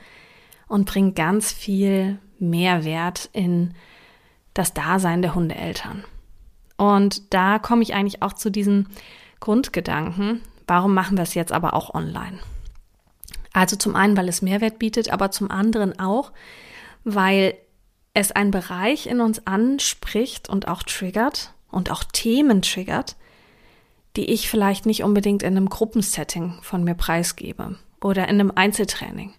und 0.68 0.86
bringt 0.86 1.16
ganz 1.16 1.52
viel 1.52 2.18
Mehrwert 2.38 3.28
in 3.32 3.74
das 4.54 4.74
Dasein 4.74 5.22
der 5.22 5.34
Hundeeltern. 5.34 6.04
Und 6.76 7.34
da 7.34 7.58
komme 7.58 7.82
ich 7.82 7.94
eigentlich 7.94 8.22
auch 8.22 8.32
zu 8.32 8.50
diesen 8.50 8.88
Grundgedanken, 9.40 10.40
Warum 10.68 10.94
machen 10.94 11.16
wir 11.16 11.24
es 11.24 11.34
jetzt 11.34 11.50
aber 11.50 11.74
auch 11.74 11.94
online? 11.94 12.38
Also 13.52 13.74
zum 13.74 13.96
einen, 13.96 14.16
weil 14.16 14.28
es 14.28 14.42
Mehrwert 14.42 14.78
bietet, 14.78 15.10
aber 15.10 15.32
zum 15.32 15.50
anderen 15.50 15.98
auch, 15.98 16.30
weil 17.02 17.54
es 18.14 18.32
einen 18.32 18.50
Bereich 18.50 19.06
in 19.06 19.20
uns 19.20 19.46
anspricht 19.46 20.48
und 20.48 20.68
auch 20.68 20.82
triggert 20.82 21.52
und 21.70 21.90
auch 21.90 22.04
Themen 22.04 22.62
triggert, 22.62 23.16
die 24.16 24.26
ich 24.26 24.48
vielleicht 24.48 24.86
nicht 24.86 25.02
unbedingt 25.02 25.42
in 25.42 25.56
einem 25.56 25.68
Gruppensetting 25.68 26.58
von 26.62 26.84
mir 26.84 26.94
preisgebe 26.94 27.76
oder 28.02 28.24
in 28.28 28.40
einem 28.40 28.52
Einzeltraining. 28.54 29.32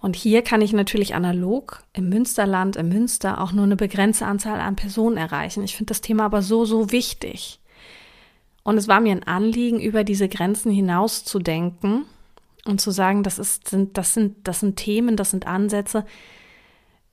Und 0.00 0.16
hier 0.16 0.42
kann 0.42 0.62
ich 0.62 0.72
natürlich 0.72 1.14
analog 1.14 1.82
im 1.92 2.08
Münsterland, 2.08 2.76
im 2.76 2.88
Münster 2.88 3.40
auch 3.40 3.52
nur 3.52 3.64
eine 3.64 3.76
begrenzte 3.76 4.26
Anzahl 4.26 4.60
an 4.60 4.76
Personen 4.76 5.16
erreichen. 5.16 5.62
Ich 5.62 5.76
finde 5.76 5.90
das 5.90 6.00
Thema 6.00 6.24
aber 6.24 6.40
so, 6.40 6.64
so 6.64 6.90
wichtig. 6.90 7.59
Und 8.62 8.76
es 8.76 8.88
war 8.88 9.00
mir 9.00 9.12
ein 9.12 9.26
Anliegen, 9.26 9.80
über 9.80 10.04
diese 10.04 10.28
Grenzen 10.28 10.70
hinaus 10.70 11.24
zu 11.24 11.38
denken 11.38 12.04
und 12.66 12.80
zu 12.80 12.90
sagen, 12.90 13.22
das 13.22 13.38
ist, 13.38 13.68
sind, 13.68 13.96
das 13.96 14.14
sind, 14.14 14.46
das 14.46 14.60
sind 14.60 14.76
Themen, 14.76 15.16
das 15.16 15.30
sind 15.30 15.46
Ansätze, 15.46 16.04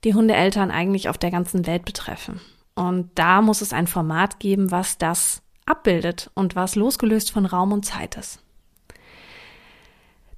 die 0.04 0.14
Hundeeltern 0.14 0.70
eigentlich 0.70 1.08
auf 1.08 1.18
der 1.18 1.30
ganzen 1.30 1.66
Welt 1.66 1.84
betreffen. 1.84 2.40
Und 2.74 3.10
da 3.14 3.42
muss 3.42 3.60
es 3.60 3.72
ein 3.72 3.86
Format 3.86 4.38
geben, 4.38 4.70
was 4.70 4.98
das 4.98 5.42
abbildet 5.66 6.30
und 6.34 6.54
was 6.54 6.76
losgelöst 6.76 7.30
von 7.30 7.46
Raum 7.46 7.72
und 7.72 7.84
Zeit 7.84 8.16
ist. 8.16 8.40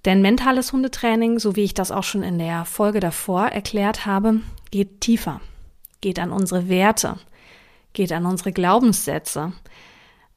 Denn 0.05 0.23
mentales 0.23 0.73
Hundetraining, 0.73 1.39
so 1.39 1.57
wie 1.57 1.65
ich 1.65 1.75
das 1.75 1.91
auch 1.91 2.05
schon 2.05 2.23
in 2.23 2.39
der 2.39 2.65
Folge 2.65 3.01
davor 3.01 3.49
erklärt 3.49 4.07
habe, 4.07 4.41
geht 4.71 5.03
tiefer, 5.03 5.41
geht 6.01 6.19
an 6.19 6.33
unsere 6.33 6.69
Werte, 6.71 7.19
geht 7.93 8.13
an 8.13 8.25
unsere 8.25 8.53
Glaubenssätze, 8.53 9.53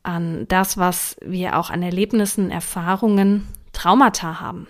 an 0.04 0.46
das, 0.50 0.78
was 0.78 1.16
wir 1.22 1.58
auch 1.58 1.70
an 1.70 1.82
Erlebnissen, 1.82 2.52
Erfahrungen, 2.52 3.48
Traumata 3.72 4.40
haben. 4.40 4.68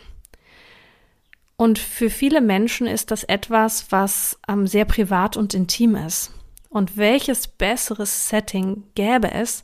Und 1.58 1.80
für 1.80 2.10
viele 2.10 2.42
Menschen 2.42 2.88
ist 2.88 3.12
das 3.12 3.24
etwas, 3.24 3.92
was 3.92 4.40
ähm, 4.48 4.68
sehr 4.68 4.86
privat 4.86 5.38
und 5.38 5.54
intim 5.54 5.96
ist. 5.96 6.32
Und 6.70 6.98
welches 6.98 7.48
besseres 7.48 8.30
Setting 8.30 8.84
gäbe 8.96 9.32
es, 9.32 9.64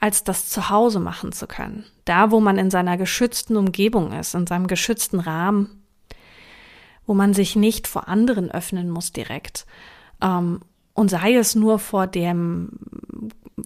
als 0.00 0.24
das 0.24 0.48
zu 0.48 0.70
Hause 0.70 1.00
machen 1.00 1.32
zu 1.32 1.46
können? 1.46 1.84
Da, 2.04 2.30
wo 2.30 2.40
man 2.40 2.58
in 2.58 2.70
seiner 2.70 2.96
geschützten 2.96 3.56
Umgebung 3.56 4.12
ist, 4.12 4.34
in 4.34 4.46
seinem 4.46 4.66
geschützten 4.66 5.20
Rahmen, 5.20 5.84
wo 7.06 7.14
man 7.14 7.34
sich 7.34 7.54
nicht 7.54 7.86
vor 7.86 8.08
anderen 8.08 8.50
öffnen 8.50 8.90
muss 8.90 9.12
direkt. 9.12 9.66
Ähm, 10.20 10.60
und 10.94 11.10
sei 11.10 11.34
es 11.34 11.54
nur 11.54 11.78
vor 11.78 12.06
dem 12.06 12.70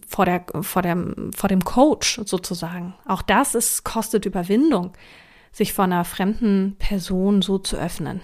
vor 0.07 0.25
der, 0.25 0.45
vor 0.61 0.81
dem, 0.81 1.31
vor 1.33 1.49
dem 1.49 1.63
Coach 1.63 2.21
sozusagen. 2.25 2.93
Auch 3.05 3.21
das 3.21 3.55
ist, 3.55 3.83
kostet 3.83 4.25
Überwindung, 4.25 4.93
sich 5.51 5.73
vor 5.73 5.85
einer 5.85 6.05
fremden 6.05 6.75
Person 6.77 7.41
so 7.41 7.57
zu 7.57 7.77
öffnen. 7.77 8.21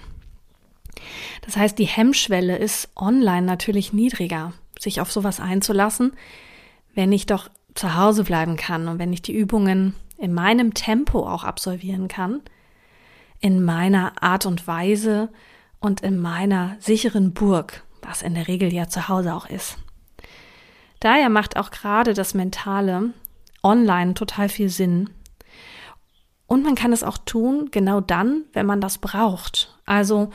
Das 1.41 1.57
heißt, 1.57 1.77
die 1.77 1.86
Hemmschwelle 1.86 2.57
ist 2.57 2.89
online 2.95 3.45
natürlich 3.45 3.93
niedriger, 3.93 4.53
sich 4.79 5.01
auf 5.01 5.12
sowas 5.12 5.39
einzulassen, 5.39 6.13
wenn 6.93 7.12
ich 7.12 7.25
doch 7.25 7.50
zu 7.74 7.95
Hause 7.95 8.24
bleiben 8.24 8.55
kann 8.55 8.88
und 8.88 9.00
wenn 9.00 9.12
ich 9.12 9.22
die 9.22 9.36
Übungen 9.36 9.95
in 10.17 10.34
meinem 10.34 10.74
Tempo 10.74 11.27
auch 11.27 11.43
absolvieren 11.43 12.07
kann, 12.07 12.41
in 13.41 13.63
meiner 13.63 14.24
Art 14.24 14.45
und 14.45 14.65
Weise 14.65 15.29
und 15.79 16.01
in 16.01 16.17
meiner 16.17 16.77
sicheren 16.79 17.34
Burg, 17.34 17.84
was 18.01 18.22
in 18.22 18.34
der 18.34 18.48
Regel 18.48 18.74
ja 18.74 18.88
zu 18.88 19.10
Hause 19.10 19.34
auch 19.34 19.48
ist. 19.48 19.77
Daher 21.05 21.29
macht 21.29 21.55
auch 21.55 21.69
gerade 21.69 22.15
das 22.15 22.33
Mentale 22.33 23.13
online 23.62 24.15
total 24.15 24.50
viel 24.50 24.69
Sinn. 24.69 25.12
Und 26.47 26.63
man 26.63 26.74
kann 26.74 26.91
es 26.93 27.03
auch 27.03 27.19
tun, 27.19 27.69
genau 27.69 28.01
dann, 28.01 28.45
wenn 28.53 28.65
man 28.65 28.81
das 28.81 28.97
braucht. 28.97 29.77
Also, 29.85 30.31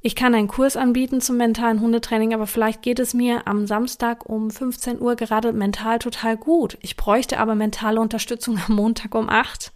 ich 0.00 0.16
kann 0.16 0.34
einen 0.34 0.48
Kurs 0.48 0.78
anbieten 0.78 1.20
zum 1.20 1.36
mentalen 1.36 1.82
Hundetraining, 1.82 2.32
aber 2.32 2.46
vielleicht 2.46 2.80
geht 2.80 2.98
es 2.98 3.12
mir 3.12 3.46
am 3.46 3.66
Samstag 3.66 4.24
um 4.24 4.50
15 4.50 5.02
Uhr 5.02 5.16
gerade 5.16 5.52
mental 5.52 5.98
total 5.98 6.38
gut. 6.38 6.78
Ich 6.80 6.96
bräuchte 6.96 7.38
aber 7.38 7.54
mentale 7.54 8.00
Unterstützung 8.00 8.58
am 8.66 8.76
Montag 8.76 9.14
um 9.14 9.28
8. 9.28 9.70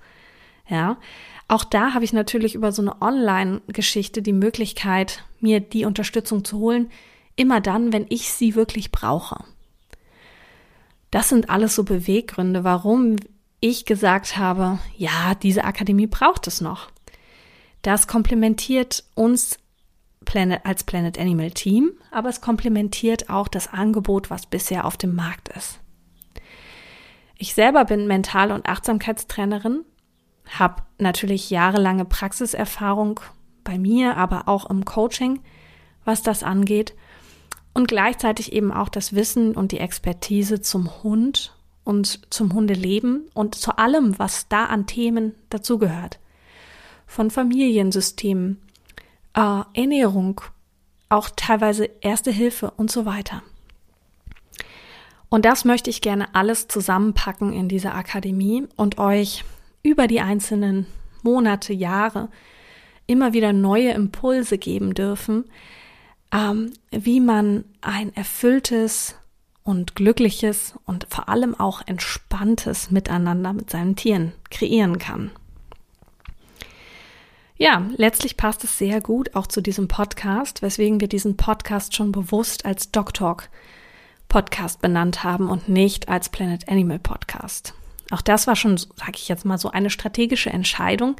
Ja. 0.70 0.96
Auch 1.48 1.64
da 1.64 1.92
habe 1.92 2.06
ich 2.06 2.14
natürlich 2.14 2.54
über 2.54 2.72
so 2.72 2.80
eine 2.80 3.02
Online-Geschichte 3.02 4.22
die 4.22 4.32
Möglichkeit, 4.32 5.22
mir 5.40 5.60
die 5.60 5.84
Unterstützung 5.84 6.46
zu 6.46 6.60
holen, 6.60 6.90
immer 7.36 7.60
dann, 7.60 7.92
wenn 7.92 8.06
ich 8.08 8.32
sie 8.32 8.54
wirklich 8.54 8.90
brauche. 8.90 9.44
Das 11.14 11.28
sind 11.28 11.48
alles 11.48 11.76
so 11.76 11.84
Beweggründe, 11.84 12.64
warum 12.64 13.14
ich 13.60 13.84
gesagt 13.84 14.36
habe, 14.36 14.80
ja, 14.96 15.36
diese 15.36 15.62
Akademie 15.62 16.08
braucht 16.08 16.48
es 16.48 16.60
noch. 16.60 16.90
Das 17.82 18.08
komplementiert 18.08 19.04
uns 19.14 19.60
Planet, 20.24 20.66
als 20.66 20.82
Planet 20.82 21.16
Animal 21.16 21.52
Team, 21.52 21.92
aber 22.10 22.30
es 22.30 22.40
komplementiert 22.40 23.30
auch 23.30 23.46
das 23.46 23.72
Angebot, 23.72 24.28
was 24.28 24.46
bisher 24.46 24.84
auf 24.84 24.96
dem 24.96 25.14
Markt 25.14 25.50
ist. 25.50 25.78
Ich 27.38 27.54
selber 27.54 27.84
bin 27.84 28.08
Mental- 28.08 28.50
und 28.50 28.66
Achtsamkeitstrainerin, 28.68 29.84
habe 30.58 30.82
natürlich 30.98 31.48
jahrelange 31.48 32.06
Praxiserfahrung 32.06 33.20
bei 33.62 33.78
mir, 33.78 34.16
aber 34.16 34.48
auch 34.48 34.68
im 34.68 34.84
Coaching, 34.84 35.38
was 36.04 36.24
das 36.24 36.42
angeht 36.42 36.92
und 37.74 37.88
gleichzeitig 37.88 38.52
eben 38.52 38.72
auch 38.72 38.88
das 38.88 39.14
Wissen 39.14 39.54
und 39.54 39.72
die 39.72 39.80
Expertise 39.80 40.60
zum 40.60 41.02
Hund 41.02 41.54
und 41.82 42.32
zum 42.32 42.54
Hundeleben 42.54 43.28
und 43.34 43.56
zu 43.56 43.76
allem, 43.76 44.18
was 44.18 44.48
da 44.48 44.66
an 44.66 44.86
Themen 44.86 45.34
dazugehört. 45.50 46.18
Von 47.06 47.30
Familiensystemen, 47.30 48.62
äh, 49.34 49.62
Ernährung, 49.74 50.40
auch 51.08 51.28
teilweise 51.34 51.90
Erste 52.00 52.30
Hilfe 52.30 52.72
und 52.76 52.90
so 52.90 53.04
weiter. 53.04 53.42
Und 55.28 55.44
das 55.44 55.64
möchte 55.64 55.90
ich 55.90 56.00
gerne 56.00 56.34
alles 56.34 56.68
zusammenpacken 56.68 57.52
in 57.52 57.68
dieser 57.68 57.94
Akademie 57.94 58.66
und 58.76 58.98
euch 58.98 59.44
über 59.82 60.06
die 60.06 60.20
einzelnen 60.20 60.86
Monate, 61.22 61.72
Jahre 61.72 62.28
immer 63.06 63.32
wieder 63.32 63.52
neue 63.52 63.90
Impulse 63.90 64.58
geben 64.58 64.94
dürfen, 64.94 65.44
ähm, 66.34 66.72
wie 66.90 67.20
man 67.20 67.64
ein 67.80 68.14
erfülltes 68.14 69.14
und 69.62 69.94
glückliches 69.94 70.74
und 70.84 71.06
vor 71.08 71.28
allem 71.28 71.58
auch 71.58 71.82
entspanntes 71.86 72.90
Miteinander 72.90 73.52
mit 73.52 73.70
seinen 73.70 73.96
Tieren 73.96 74.32
kreieren 74.50 74.98
kann. 74.98 75.30
ja, 77.56 77.82
letztlich 77.96 78.36
passt 78.36 78.64
es 78.64 78.78
sehr 78.78 79.00
gut 79.00 79.34
auch 79.34 79.46
zu 79.46 79.60
diesem 79.60 79.88
Podcast, 79.88 80.60
weswegen 80.60 81.00
wir 81.00 81.08
diesen 81.08 81.36
Podcast 81.36 81.94
schon 81.94 82.12
bewusst 82.12 82.64
als 82.66 82.90
Doc 82.90 83.14
Talk 83.14 83.48
Podcast 84.28 84.82
benannt 84.82 85.22
haben 85.22 85.48
und 85.48 85.68
nicht 85.68 86.08
als 86.08 86.28
Planet 86.28 86.68
Animal 86.68 86.98
Podcast. 86.98 87.74
Auch 88.10 88.20
das 88.20 88.46
war 88.46 88.56
schon, 88.56 88.76
sage 88.76 89.12
ich 89.14 89.28
jetzt 89.28 89.44
mal, 89.44 89.58
so 89.58 89.70
eine 89.70 89.90
strategische 89.90 90.50
Entscheidung, 90.50 91.16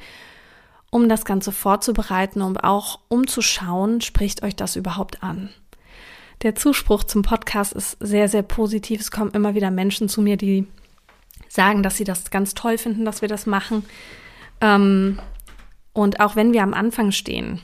um 0.95 1.09
das 1.09 1.25
Ganze 1.25 1.51
vorzubereiten 1.51 2.41
und 2.41 2.63
auch 2.63 3.01
umzuschauen, 3.09 4.01
spricht 4.01 4.45
euch 4.45 4.55
das 4.55 4.77
überhaupt 4.77 5.25
an. 5.25 5.49
Der 6.43 6.55
Zuspruch 6.55 7.03
zum 7.03 7.23
Podcast 7.23 7.73
ist 7.73 7.97
sehr, 7.99 8.29
sehr 8.29 8.45
positiv. 8.45 9.01
Es 9.01 9.11
kommen 9.11 9.33
immer 9.33 9.57
wieder 9.57 9.73
Menschen 9.73 10.09
zu 10.09 10.23
mir, 10.23 10.37
die 10.37 10.69
sagen, 11.49 11.83
dass 11.83 11.97
sie 11.97 12.05
das 12.05 12.31
ganz 12.31 12.55
toll 12.55 12.79
finden, 12.79 13.05
dass 13.05 13.23
wir 13.23 13.29
das 13.29 13.45
machen. 13.45 13.85
Ähm, 14.61 15.19
und 15.93 16.21
auch 16.21 16.37
wenn 16.37 16.53
wir 16.53 16.63
am 16.63 16.75
Anfang 16.75 17.11
stehen, 17.11 17.61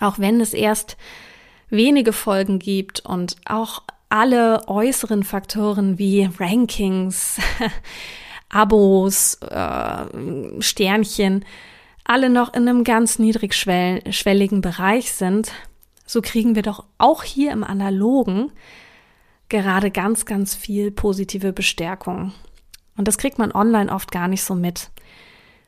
auch 0.00 0.18
wenn 0.18 0.40
es 0.40 0.52
erst 0.52 0.96
wenige 1.70 2.12
Folgen 2.12 2.58
gibt 2.58 3.06
und 3.06 3.36
auch 3.44 3.84
alle 4.08 4.66
äußeren 4.66 5.22
Faktoren 5.22 5.96
wie 5.96 6.28
Rankings, 6.40 7.38
Abos, 8.48 9.34
äh, 9.42 10.60
Sternchen, 10.60 11.44
alle 12.04 12.30
noch 12.30 12.52
in 12.54 12.68
einem 12.68 12.84
ganz 12.84 13.18
niedrigschwelligen 13.18 14.60
Bereich 14.60 15.12
sind, 15.12 15.52
so 16.06 16.20
kriegen 16.20 16.54
wir 16.54 16.62
doch 16.62 16.84
auch 16.98 17.22
hier 17.22 17.52
im 17.52 17.64
Analogen 17.64 18.52
gerade 19.48 19.90
ganz, 19.90 20.26
ganz 20.26 20.54
viel 20.54 20.90
positive 20.90 21.52
Bestärkung. 21.52 22.32
Und 22.96 23.08
das 23.08 23.18
kriegt 23.18 23.38
man 23.38 23.52
online 23.52 23.92
oft 23.92 24.10
gar 24.10 24.28
nicht 24.28 24.42
so 24.42 24.54
mit. 24.54 24.90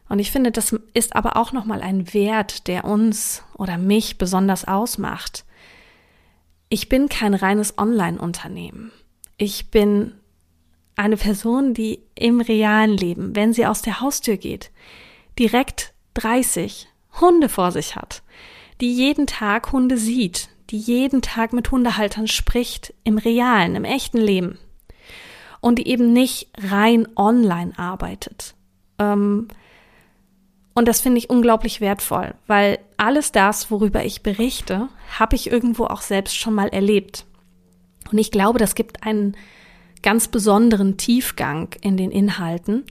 Und 0.08 0.18
ich 0.18 0.30
finde, 0.30 0.50
das 0.50 0.74
ist 0.92 1.16
aber 1.16 1.36
auch 1.36 1.52
nochmal 1.52 1.80
ein 1.80 2.12
Wert, 2.12 2.66
der 2.68 2.84
uns 2.84 3.42
oder 3.56 3.78
mich 3.78 4.18
besonders 4.18 4.66
ausmacht. 4.66 5.44
Ich 6.68 6.88
bin 6.88 7.08
kein 7.08 7.34
reines 7.34 7.78
Online-Unternehmen. 7.78 8.92
Ich 9.38 9.70
bin 9.70 10.12
eine 10.96 11.16
Person, 11.16 11.74
die 11.74 12.00
im 12.14 12.40
realen 12.40 12.96
Leben, 12.96 13.34
wenn 13.34 13.52
sie 13.52 13.66
aus 13.66 13.82
der 13.82 14.00
Haustür 14.00 14.36
geht, 14.36 14.70
direkt 15.38 15.93
30 16.14 16.88
Hunde 17.20 17.48
vor 17.48 17.72
sich 17.72 17.96
hat, 17.96 18.22
die 18.80 18.92
jeden 18.92 19.26
Tag 19.26 19.72
Hunde 19.72 19.98
sieht, 19.98 20.48
die 20.70 20.78
jeden 20.78 21.22
Tag 21.22 21.52
mit 21.52 21.70
Hundehaltern 21.70 22.26
spricht, 22.26 22.94
im 23.04 23.18
realen, 23.18 23.76
im 23.76 23.84
echten 23.84 24.18
Leben. 24.18 24.58
Und 25.60 25.78
die 25.78 25.88
eben 25.88 26.12
nicht 26.12 26.48
rein 26.58 27.08
online 27.16 27.72
arbeitet. 27.78 28.54
Ähm, 28.98 29.48
und 30.74 30.88
das 30.88 31.00
finde 31.00 31.18
ich 31.18 31.30
unglaublich 31.30 31.80
wertvoll, 31.80 32.34
weil 32.46 32.78
alles 32.96 33.32
das, 33.32 33.70
worüber 33.70 34.04
ich 34.04 34.22
berichte, 34.22 34.88
habe 35.18 35.36
ich 35.36 35.50
irgendwo 35.50 35.84
auch 35.84 36.02
selbst 36.02 36.36
schon 36.36 36.54
mal 36.54 36.68
erlebt. 36.68 37.24
Und 38.10 38.18
ich 38.18 38.30
glaube, 38.30 38.58
das 38.58 38.74
gibt 38.74 39.04
einen 39.04 39.36
ganz 40.02 40.28
besonderen 40.28 40.96
Tiefgang 40.96 41.74
in 41.80 41.96
den 41.96 42.10
Inhalten 42.10 42.84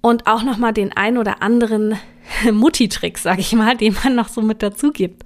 und 0.00 0.26
auch 0.26 0.42
nochmal 0.42 0.72
den 0.72 0.92
ein 0.94 1.16
oder 1.16 1.42
anderen 1.42 1.96
Mutti-Trick, 2.52 3.18
sag 3.18 3.38
ich 3.38 3.52
mal, 3.52 3.76
den 3.76 3.96
man 4.02 4.14
noch 4.14 4.28
so 4.28 4.42
mit 4.42 4.62
dazu 4.62 4.92
gibt. 4.92 5.24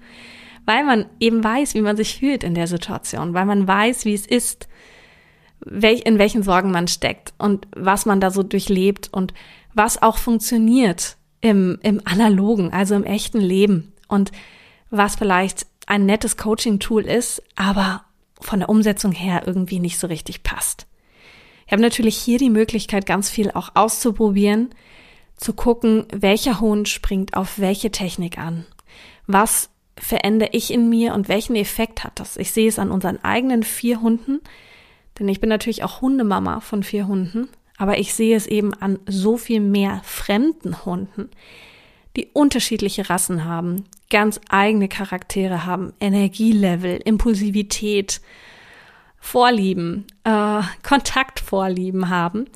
Weil 0.65 0.85
man 0.85 1.07
eben 1.19 1.43
weiß, 1.43 1.75
wie 1.75 1.81
man 1.81 1.97
sich 1.97 2.19
fühlt 2.19 2.45
in 2.45 2.55
der 2.55 2.67
Situation, 2.67 3.35
weil 3.35 3.47
man 3.47 3.67
weiß, 3.67 4.05
wie 4.05 4.15
es 4.15 4.27
ist, 4.27 4.69
in 5.65 6.19
welchen 6.19 6.43
Sorgen 6.43 6.71
man 6.71 6.89
steckt 6.89 7.35
und 7.39 7.67
was 7.75 8.07
man 8.07 8.21
da 8.21 8.31
so 8.31 8.43
durchlebt 8.43 9.09
und 9.13 9.33
was 9.75 10.03
auch 10.03 10.19
funktioniert 10.19 11.17
im, 11.41 11.79
im 11.83 12.01
analogen, 12.05 12.73
also 12.73 12.95
im 12.95 13.05
echten 13.05 13.41
Leben 13.41 13.93
und 14.09 14.33
was 14.91 15.17
vielleicht 15.17 15.67
ein 15.87 16.07
nettes 16.07 16.37
Coaching-Tool 16.37 17.05
ist, 17.05 17.43
aber 17.57 18.05
von 18.41 18.61
der 18.61 18.69
Umsetzung 18.69 19.13
her 19.13 19.43
irgendwie 19.47 19.81
nicht 19.81 19.99
so 19.99 20.07
richtig 20.07 20.43
passt. 20.43 20.87
Ich 21.67 21.73
habe 21.73 21.83
natürlich 21.83 22.17
hier 22.17 22.39
die 22.39 22.51
Möglichkeit, 22.51 23.07
ganz 23.07 23.31
viel 23.31 23.51
auch 23.51 23.71
auszuprobieren, 23.75 24.71
zu 25.43 25.53
gucken, 25.53 26.07
welcher 26.13 26.61
Hund 26.61 26.89
springt 26.89 27.37
auf 27.37 27.59
welche 27.59 27.91
Technik 27.91 28.39
an. 28.39 28.67
Was 29.27 29.71
verändere 29.99 30.51
ich 30.53 30.73
in 30.73 30.89
mir 30.89 31.15
und 31.15 31.29
welchen 31.29 31.57
Effekt 31.57 32.05
hat 32.05 32.19
das? 32.19 32.37
Ich 32.37 32.53
sehe 32.53 32.69
es 32.69 32.79
an 32.79 32.91
unseren 32.91 33.23
eigenen 33.23 33.63
vier 33.63 34.01
Hunden, 34.01 34.41
denn 35.19 35.29
ich 35.29 35.41
bin 35.41 35.49
natürlich 35.49 35.85
auch 35.85 36.01
Hundemama 36.01 36.61
von 36.61 36.83
vier 36.83 37.07
Hunden 37.07 37.49
aber 37.83 37.99
ich 37.99 38.15
sehe 38.15 38.37
es 38.37 38.47
eben 38.47 38.75
an 38.75 39.01
so 39.07 39.37
viel 39.37 39.59
mehr 39.59 40.03
fremden 40.05 40.85
Hunden, 40.85 41.31
die 42.17 42.29
unterschiedliche 42.33 43.11
Rassen 43.11 43.45
haben, 43.45 43.87
ganz 44.09 44.41
eigene 44.49 44.87
Charaktere 44.87 45.67
haben, 45.67 45.93
Energielevel, 45.99 47.01
Impulsivität, 47.05 48.21
Vorlieben, 49.19 50.07
äh, 50.23 50.63
Kontaktvorlieben 50.85 52.09
haben 52.09 52.47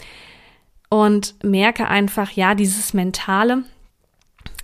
und 0.88 1.34
merke 1.42 1.88
einfach, 1.88 2.30
ja, 2.32 2.54
dieses 2.54 2.94
Mentale, 2.94 3.64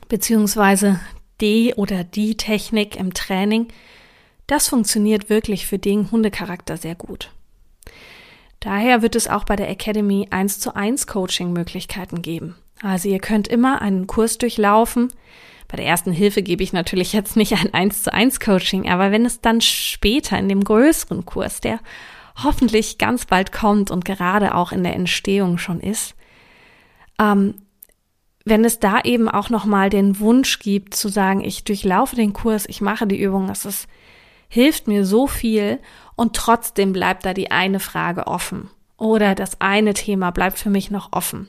beziehungsweise 0.08 1.00
die 1.40 1.74
oder 1.76 2.04
die 2.04 2.36
Technik 2.36 2.96
im 2.96 3.14
Training, 3.14 3.68
das 4.46 4.68
funktioniert 4.68 5.30
wirklich 5.30 5.66
für 5.66 5.78
den 5.78 6.10
Hundecharakter 6.10 6.76
sehr 6.76 6.94
gut. 6.94 7.30
Daher 8.60 9.02
wird 9.02 9.16
es 9.16 9.26
auch 9.26 9.44
bei 9.44 9.56
der 9.56 9.68
Academy 9.68 10.28
1 10.30 10.60
zu 10.60 10.76
1 10.76 11.06
Coaching 11.06 11.52
Möglichkeiten 11.52 12.22
geben. 12.22 12.54
Also 12.80 13.08
ihr 13.08 13.18
könnt 13.18 13.48
immer 13.48 13.82
einen 13.82 14.06
Kurs 14.06 14.38
durchlaufen. 14.38 15.12
Bei 15.68 15.76
der 15.76 15.86
ersten 15.86 16.12
Hilfe 16.12 16.42
gebe 16.42 16.62
ich 16.62 16.72
natürlich 16.72 17.12
jetzt 17.12 17.36
nicht 17.36 17.54
ein 17.54 17.74
1 17.74 18.04
zu 18.04 18.12
1 18.12 18.38
Coaching, 18.38 18.88
aber 18.88 19.10
wenn 19.10 19.24
es 19.24 19.40
dann 19.40 19.60
später 19.60 20.38
in 20.38 20.48
dem 20.48 20.62
größeren 20.62 21.24
Kurs, 21.24 21.60
der 21.60 21.80
hoffentlich 22.42 22.98
ganz 22.98 23.26
bald 23.26 23.52
kommt 23.52 23.90
und 23.90 24.04
gerade 24.04 24.54
auch 24.54 24.72
in 24.72 24.82
der 24.82 24.94
Entstehung 24.94 25.58
schon 25.58 25.80
ist, 25.80 26.14
ähm, 27.18 27.54
wenn 28.44 28.64
es 28.64 28.80
da 28.80 29.00
eben 29.02 29.28
auch 29.28 29.50
nochmal 29.50 29.88
den 29.88 30.18
Wunsch 30.18 30.58
gibt 30.58 30.94
zu 30.94 31.08
sagen, 31.08 31.44
ich 31.44 31.64
durchlaufe 31.64 32.16
den 32.16 32.32
Kurs, 32.32 32.66
ich 32.68 32.80
mache 32.80 33.06
die 33.06 33.20
Übung, 33.20 33.48
es 33.48 33.64
ist, 33.64 33.86
hilft 34.48 34.88
mir 34.88 35.04
so 35.04 35.26
viel 35.26 35.78
und 36.16 36.34
trotzdem 36.34 36.92
bleibt 36.92 37.24
da 37.24 37.34
die 37.34 37.50
eine 37.50 37.80
Frage 37.80 38.26
offen 38.26 38.68
oder 38.96 39.34
das 39.34 39.60
eine 39.60 39.94
Thema 39.94 40.30
bleibt 40.30 40.58
für 40.58 40.70
mich 40.70 40.90
noch 40.90 41.12
offen. 41.12 41.48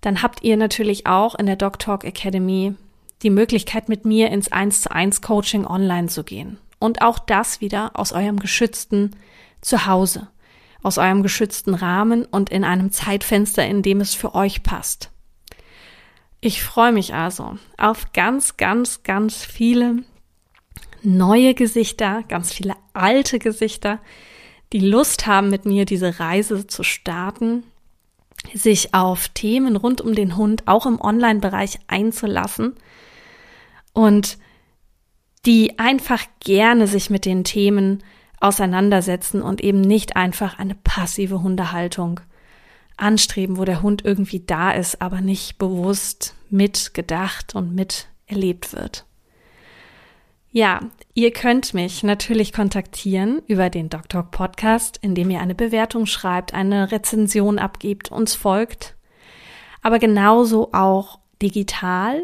Dann 0.00 0.22
habt 0.22 0.42
ihr 0.42 0.56
natürlich 0.56 1.06
auch 1.06 1.34
in 1.34 1.46
der 1.46 1.56
Doc 1.56 1.78
Talk 1.78 2.04
Academy 2.04 2.74
die 3.22 3.30
Möglichkeit, 3.30 3.88
mit 3.88 4.04
mir 4.04 4.30
ins 4.30 4.50
1 4.50 4.82
zu 4.82 4.90
1 4.90 5.22
Coaching 5.22 5.64
online 5.64 6.08
zu 6.08 6.24
gehen. 6.24 6.58
Und 6.80 7.02
auch 7.02 7.20
das 7.20 7.60
wieder 7.60 7.92
aus 7.94 8.12
eurem 8.12 8.40
geschützten 8.40 9.14
Zuhause, 9.62 10.28
aus 10.82 10.98
eurem 10.98 11.22
geschützten 11.22 11.74
Rahmen 11.74 12.26
und 12.26 12.50
in 12.50 12.64
einem 12.64 12.90
Zeitfenster, 12.90 13.66
in 13.66 13.82
dem 13.82 14.00
es 14.00 14.14
für 14.14 14.34
euch 14.34 14.62
passt. 14.62 15.10
Ich 16.40 16.62
freue 16.62 16.92
mich 16.92 17.14
also 17.14 17.56
auf 17.78 18.12
ganz, 18.12 18.56
ganz, 18.56 19.04
ganz 19.04 19.44
viele 19.44 20.02
neue 21.02 21.54
Gesichter, 21.54 22.24
ganz 22.28 22.52
viele 22.52 22.74
alte 22.92 23.38
Gesichter, 23.38 24.00
die 24.72 24.80
Lust 24.80 25.26
haben, 25.26 25.50
mit 25.50 25.66
mir 25.66 25.84
diese 25.84 26.18
Reise 26.18 26.66
zu 26.66 26.82
starten, 26.82 27.62
sich 28.54 28.94
auf 28.94 29.28
Themen 29.28 29.76
rund 29.76 30.00
um 30.00 30.14
den 30.14 30.36
Hund 30.36 30.66
auch 30.66 30.86
im 30.86 31.00
Online-Bereich 31.00 31.78
einzulassen 31.86 32.74
und 33.92 34.38
die 35.46 35.78
einfach 35.78 36.24
gerne 36.40 36.86
sich 36.86 37.10
mit 37.10 37.24
den 37.24 37.44
Themen 37.44 38.02
auseinandersetzen 38.42 39.42
und 39.42 39.60
eben 39.60 39.80
nicht 39.80 40.16
einfach 40.16 40.58
eine 40.58 40.74
passive 40.74 41.42
Hundehaltung 41.42 42.20
anstreben, 42.96 43.56
wo 43.56 43.64
der 43.64 43.82
Hund 43.82 44.04
irgendwie 44.04 44.40
da 44.40 44.70
ist, 44.70 45.00
aber 45.00 45.20
nicht 45.20 45.58
bewusst 45.58 46.34
mitgedacht 46.50 47.54
und 47.54 47.74
mit 47.74 48.08
erlebt 48.26 48.72
wird. 48.72 49.06
Ja, 50.54 50.80
ihr 51.14 51.30
könnt 51.32 51.72
mich 51.72 52.02
natürlich 52.02 52.52
kontaktieren 52.52 53.40
über 53.46 53.70
den 53.70 53.88
Dr. 53.88 54.22
Podcast, 54.22 54.98
indem 55.00 55.30
ihr 55.30 55.40
eine 55.40 55.54
Bewertung 55.54 56.04
schreibt, 56.04 56.52
eine 56.52 56.92
Rezension 56.92 57.58
abgibt, 57.58 58.12
uns 58.12 58.34
folgt. 58.34 58.94
Aber 59.80 59.98
genauso 59.98 60.68
auch 60.72 61.20
digital. 61.40 62.22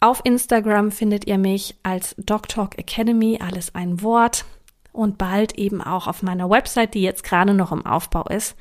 Auf 0.00 0.20
Instagram 0.24 0.92
findet 0.92 1.26
ihr 1.26 1.38
mich 1.38 1.74
als 1.82 2.14
DocTalk 2.18 2.78
Academy, 2.78 3.40
alles 3.44 3.74
ein 3.74 4.00
Wort. 4.00 4.44
Und 4.92 5.18
bald 5.18 5.56
eben 5.56 5.80
auch 5.80 6.06
auf 6.06 6.22
meiner 6.22 6.50
Website, 6.50 6.94
die 6.94 7.02
jetzt 7.02 7.24
gerade 7.24 7.54
noch 7.54 7.72
im 7.72 7.86
Aufbau 7.86 8.24
ist, 8.24 8.56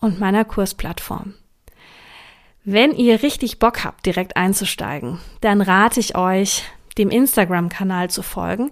und 0.00 0.18
meiner 0.18 0.44
Kursplattform. 0.44 1.34
Wenn 2.64 2.92
ihr 2.94 3.22
richtig 3.22 3.58
Bock 3.58 3.84
habt, 3.84 4.04
direkt 4.06 4.36
einzusteigen, 4.36 5.18
dann 5.40 5.60
rate 5.60 6.00
ich 6.00 6.16
euch, 6.16 6.64
dem 6.98 7.10
Instagram-Kanal 7.10 8.10
zu 8.10 8.22
folgen, 8.22 8.70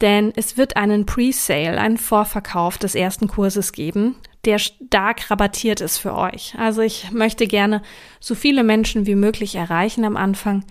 denn 0.00 0.32
es 0.36 0.56
wird 0.56 0.76
einen 0.76 1.06
Pre-Sale, 1.06 1.78
einen 1.80 1.98
Vorverkauf 1.98 2.78
des 2.78 2.94
ersten 2.94 3.28
Kurses 3.28 3.72
geben, 3.72 4.16
der 4.44 4.58
stark 4.58 5.30
rabattiert 5.30 5.80
ist 5.80 5.98
für 5.98 6.14
euch. 6.14 6.54
Also 6.58 6.82
ich 6.82 7.10
möchte 7.10 7.46
gerne 7.46 7.82
so 8.18 8.34
viele 8.34 8.62
Menschen 8.62 9.06
wie 9.06 9.14
möglich 9.14 9.54
erreichen 9.54 10.04
am 10.04 10.16
Anfang 10.16 10.64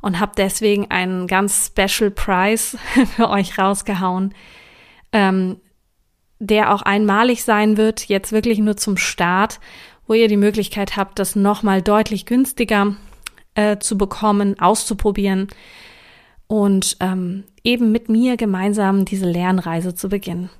und 0.00 0.20
habe 0.20 0.32
deswegen 0.36 0.90
einen 0.90 1.26
ganz 1.26 1.66
Special 1.66 2.10
Price 2.10 2.76
für 3.16 3.28
euch 3.30 3.58
rausgehauen, 3.58 4.34
ähm, 5.14 5.60
der 6.40 6.74
auch 6.74 6.82
einmalig 6.82 7.44
sein 7.44 7.78
wird, 7.78 8.08
jetzt 8.08 8.32
wirklich 8.32 8.58
nur 8.58 8.76
zum 8.76 8.98
Start, 8.98 9.60
wo 10.06 10.12
ihr 10.12 10.28
die 10.28 10.36
Möglichkeit 10.36 10.96
habt, 10.96 11.18
das 11.18 11.36
nochmal 11.36 11.80
deutlich 11.80 12.26
günstiger 12.26 12.96
äh, 13.54 13.78
zu 13.78 13.96
bekommen, 13.96 14.60
auszuprobieren 14.60 15.48
und 16.46 16.98
ähm, 17.00 17.44
eben 17.62 17.92
mit 17.92 18.10
mir 18.10 18.36
gemeinsam 18.36 19.06
diese 19.06 19.24
Lernreise 19.24 19.94
zu 19.94 20.10
beginnen. 20.10 20.50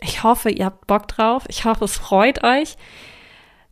Ich 0.00 0.22
hoffe, 0.22 0.48
ihr 0.48 0.66
habt 0.66 0.86
Bock 0.86 1.08
drauf. 1.08 1.44
Ich 1.48 1.64
hoffe, 1.64 1.84
es 1.84 1.96
freut 1.96 2.44
euch. 2.44 2.76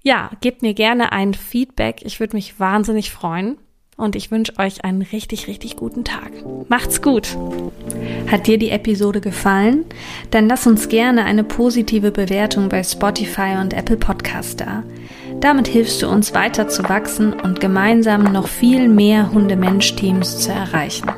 Ja, 0.03 0.31
gebt 0.41 0.63
mir 0.63 0.75
gerne 0.75 1.13
ein 1.13 1.35
Feedback. 1.35 2.03
Ich 2.05 2.21
würde 2.21 2.37
mich 2.37 2.59
wahnsinnig 2.59 3.13
freuen. 3.13 3.59
Und 3.97 4.15
ich 4.15 4.31
wünsche 4.31 4.53
euch 4.59 4.85
einen 4.85 5.01
richtig, 5.01 5.49
richtig 5.49 5.77
guten 5.77 6.05
Tag. 6.05 6.31
Macht's 6.69 7.01
gut. 7.01 7.35
Hat 8.31 8.47
dir 8.47 8.59
die 8.59 8.69
Episode 8.69 9.23
gefallen? 9.23 9.87
Dann 10.31 10.49
lass 10.49 10.67
uns 10.67 10.91
gerne 10.91 11.25
eine 11.25 11.45
positive 11.45 12.11
Bewertung 12.11 12.69
bei 12.69 12.83
Spotify 12.83 13.57
und 13.59 13.73
Apple 13.73 13.97
Podcast 13.97 14.61
da. 14.61 14.83
Damit 15.41 15.67
hilfst 15.67 16.03
du 16.03 16.09
uns 16.09 16.35
weiter 16.35 16.69
zu 16.69 16.87
wachsen 16.91 17.33
und 17.33 17.61
gemeinsam 17.61 18.25
noch 18.25 18.49
viel 18.49 18.89
mehr 18.89 19.33
Hunde-Mensch-Teams 19.33 20.41
zu 20.41 20.53
erreichen. 20.53 21.11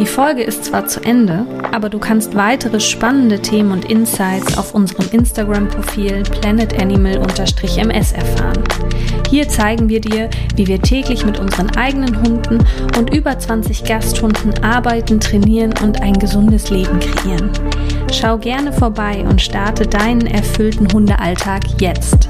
Die 0.00 0.06
Folge 0.06 0.42
ist 0.42 0.64
zwar 0.64 0.86
zu 0.86 1.00
Ende, 1.04 1.46
aber 1.70 1.88
du 1.88 2.00
kannst 2.00 2.34
weitere 2.34 2.80
spannende 2.80 3.40
Themen 3.42 3.70
und 3.70 3.84
Insights 3.84 4.58
auf 4.58 4.74
unserem 4.74 5.06
Instagram-Profil 5.12 6.22
planetanimal-ms 6.22 8.12
erfahren. 8.12 8.64
Hier 9.30 9.48
zeigen 9.48 9.88
wir 9.88 10.00
dir, 10.00 10.28
wie 10.56 10.66
wir 10.66 10.82
täglich 10.82 11.24
mit 11.24 11.38
unseren 11.38 11.70
eigenen 11.76 12.20
Hunden 12.20 12.58
und 12.98 13.14
über 13.14 13.38
20 13.38 13.84
Gasthunden 13.84 14.64
arbeiten, 14.64 15.20
trainieren 15.20 15.72
und 15.84 16.02
ein 16.02 16.14
gesundes 16.14 16.68
Leben 16.70 16.98
kreieren. 16.98 17.50
Schau 18.12 18.38
gerne 18.38 18.72
vorbei 18.72 19.24
und 19.28 19.40
starte 19.40 19.86
deinen 19.86 20.26
erfüllten 20.26 20.92
Hundealltag 20.92 21.62
jetzt. 21.80 22.28